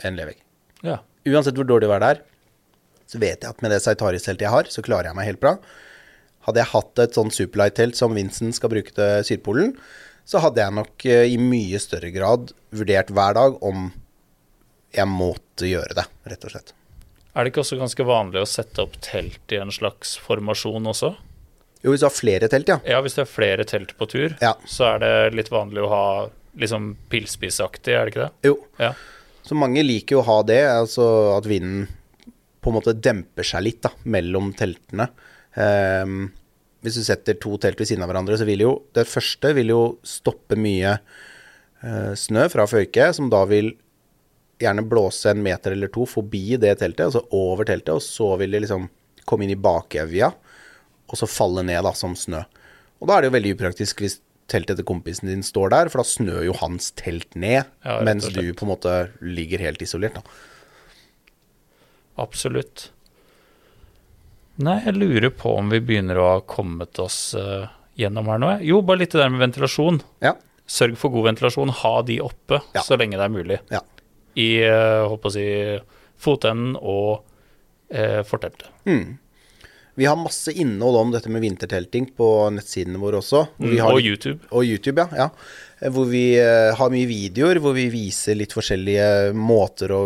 [0.05, 0.41] en levegg.
[0.85, 0.99] Ja.
[1.27, 2.21] Uansett hvor dårlig vær det er,
[3.09, 5.55] så vet jeg at med det Saitaris-teltet jeg har, så klarer jeg meg helt bra.
[6.49, 9.75] Hadde jeg hatt et sånn superlight-telt som Vincent skal bruke til Sydpolen,
[10.29, 13.87] så hadde jeg nok eh, i mye større grad vurdert hver dag om
[14.93, 16.73] jeg måtte gjøre det, rett og slett.
[17.37, 21.11] Er det ikke også ganske vanlig å sette opp telt i en slags formasjon også?
[21.85, 22.79] Jo, hvis du har flere telt, ja.
[22.89, 24.55] Ja, hvis det er flere telt på tur, Ja.
[24.67, 26.05] så er det litt vanlig å ha
[26.59, 28.49] liksom pilspiseaktig, er det ikke det?
[28.49, 28.57] Jo.
[28.81, 28.93] Ja.
[29.45, 31.05] Så mange liker jo å ha det, altså
[31.37, 31.87] at vinden
[32.59, 35.07] på en måte demper seg litt da, mellom teltene.
[35.55, 36.31] Ehm,
[36.85, 39.73] hvis du setter to telt ved siden av hverandre, så vil jo det første vil
[39.73, 43.73] jo stoppe mye eh, snø fra føyke, som da vil
[44.59, 48.55] gjerne blåse en meter eller to forbi det teltet, altså over teltet, og så vil
[48.55, 48.87] det liksom
[49.29, 50.31] komme inn i bakevja,
[51.09, 52.41] og så falle ned da som snø.
[52.99, 54.19] Og da er det jo veldig upraktisk hvis
[54.49, 58.27] teltet til kompisen din står der, for da snør jo hans telt ned, Ja, mens
[58.33, 60.17] du på en måte ligger helt isolert.
[60.17, 60.23] da.
[62.19, 62.89] Absolutt.
[64.59, 68.49] Nei, jeg lurer på om vi begynner å ha kommet oss uh, gjennom her nå.
[68.67, 70.01] Jo, bare litt det der med ventilasjon.
[70.25, 70.33] Ja.
[70.69, 71.71] Sørg for god ventilasjon.
[71.83, 72.83] Ha de oppe Ja.
[72.83, 73.59] så lenge det er mulig.
[73.71, 73.79] Ja.
[74.39, 75.45] I uh, håper å si,
[76.19, 77.21] fotenden og
[77.95, 78.67] uh, forteltet.
[78.89, 79.17] Mm.
[79.99, 83.41] Vi har masse innhold om dette med vintertelting på nettsidene våre også.
[83.59, 84.39] vi har Mm, og YouTube.
[84.55, 85.25] Og YouTube, ja.
[85.25, 85.29] ja.
[85.81, 90.01] Eh, Hvor vi eh, har mye videoer hvor vi viser litt forskjellige måter å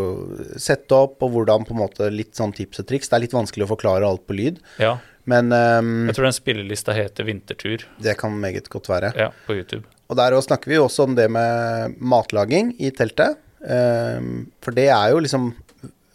[0.57, 3.09] sette opp, og hvordan på en måte litt sånn tips og triks.
[3.11, 4.95] Det er litt vanskelig å forklare alt på lyd, Ja.
[5.29, 9.13] men um, Jeg tror den spillelista heter Vintertur det kan meget godt være.
[9.15, 9.85] ja, på YouTube.
[10.09, 13.37] Og der snakker vi jo også om det med matlaging i teltet.
[13.63, 15.53] Um, for det er jo liksom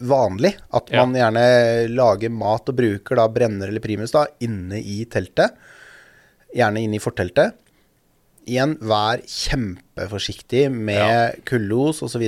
[0.00, 1.04] vanlig at Ja.
[1.04, 5.56] man gjerne lager mat og bruker da brenner eller primus da inne i teltet.
[6.54, 7.54] Gjerne inne i forteltet.
[8.48, 12.22] Igjen, vær kjempeforsiktig med kullos osv.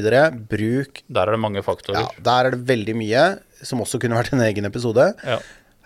[0.51, 2.01] Bruk Der er det mange faktorer.
[2.03, 5.14] ja, Der er det veldig mye, som også kunne vært en egen episode.
[5.25, 5.39] Ja,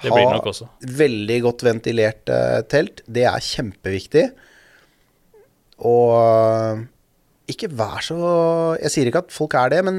[0.02, 0.68] det blir Ha nok også.
[0.82, 3.02] Veldig godt ventilert uh, telt.
[3.06, 4.32] Det er kjempeviktig.
[5.84, 6.84] Og
[7.50, 8.18] ikke vær så
[8.80, 9.98] Jeg sier ikke at folk er det, men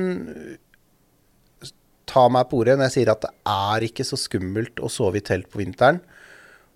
[2.09, 5.19] ta meg på ordet når jeg sier at det er ikke så skummelt å sove
[5.19, 6.01] i telt på vinteren.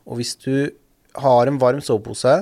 [0.09, 0.71] Og hvis du
[1.19, 2.41] har en varm sovepose,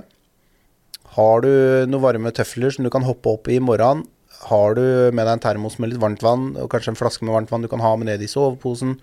[1.18, 1.52] har du
[1.90, 4.06] noen varme tøfler som du kan hoppe opp i i morgen,
[4.48, 4.84] har du
[5.16, 7.64] med deg en termos med litt varmt vann, og kanskje en flaske med varmt vann
[7.66, 8.98] du kan ha med ned i soveposen,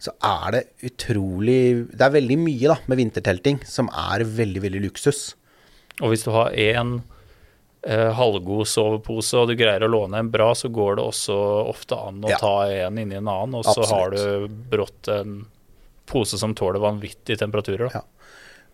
[0.00, 4.80] så er det utrolig Det er veldig mye da med vintertelting som er veldig, veldig
[4.86, 5.34] luksus.
[6.00, 7.00] Og hvis du har én
[7.88, 11.36] halvgod sovepose, og du greier å låne en bra, så går det også
[11.70, 12.36] ofte an å Ja.
[12.38, 15.46] ta en inni en annen, og så har du brått en
[16.06, 17.88] pose som tåler vanvittige temperaturer.
[17.88, 18.00] Da.
[18.02, 18.02] Ja.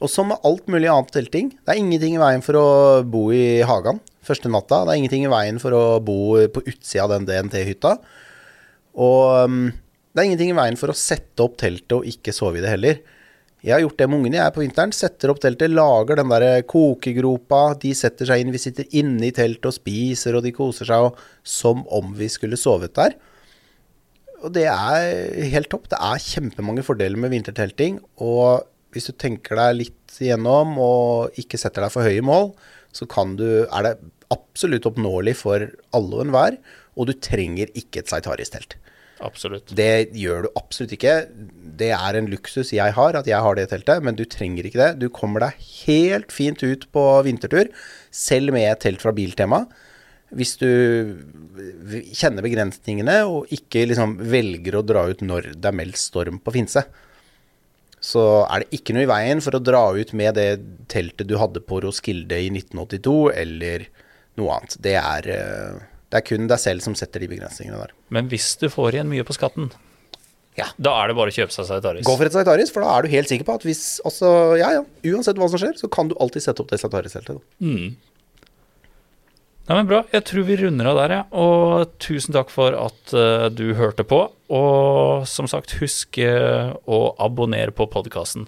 [0.03, 2.67] Og som med alt mulig annet telting, det er ingenting i veien for å
[3.07, 4.83] bo i hagen første natta.
[4.85, 7.99] Det er ingenting i veien for å bo på utsida av den DNT-hytta.
[8.97, 9.73] Og um,
[10.13, 12.73] det er ingenting i veien for å sette opp teltet og ikke sove i det
[12.75, 12.99] heller.
[13.67, 14.93] Jeg har gjort det med ungene jeg er på vinteren.
[14.95, 17.63] Setter opp teltet, lager den der kokegropa.
[17.83, 21.09] De setter seg inn, vi sitter inne i teltet og spiser, og de koser seg
[21.09, 23.17] og, som om vi skulle sovet der.
[24.47, 25.91] Og det er helt topp.
[25.91, 27.99] Det er kjempemange fordeler med vintertelting.
[28.23, 28.63] Og
[28.95, 32.53] hvis du tenker deg litt igjennom og ikke setter deg for høye mål,
[32.95, 33.97] så du, er det
[34.33, 36.63] absolutt oppnåelig for alle og enhver.
[36.95, 38.79] Og du trenger ikke et Saitaris-telt.
[39.25, 39.73] Absolutt.
[39.77, 41.15] Det gjør du absolutt ikke.
[41.81, 44.83] Det er en luksus jeg har, at jeg har det teltet, men du trenger ikke
[44.83, 44.91] det.
[45.01, 47.71] Du kommer deg helt fint ut på vintertur,
[48.13, 49.65] selv med et telt fra Biltema.
[50.37, 50.69] Hvis du
[52.17, 56.57] kjenner begrensningene og ikke liksom velger å dra ut når det er meldt storm på
[56.57, 56.83] Finse.
[58.03, 60.51] Så er det ikke noe i veien for å dra ut med det
[60.93, 63.87] teltet du hadde på Roskilde i 1982, eller
[64.37, 64.77] noe annet.
[64.83, 67.95] Det er, eh, det er kun deg selv som setter de begrensningene der.
[68.15, 69.71] Men hvis du får igjen mye på skatten,
[70.57, 70.69] Ja.
[70.79, 72.07] da er det bare å kjøpe seg Saitaris.
[72.07, 74.71] Gå for et Saitaris, for da er du helt sikker på at hvis altså, ja,
[74.79, 77.43] ja, uansett hva som skjer, så kan du alltid sette opp det Saitaris-teltet.
[77.61, 77.97] Mm.
[79.67, 80.05] Nei, men Bra.
[80.15, 81.25] Jeg tror vi runder av der, jeg.
[81.43, 84.21] Og tusen takk for at uh, du hørte på.
[84.55, 88.47] Og som sagt, husk uh, å abonnere på podkasten.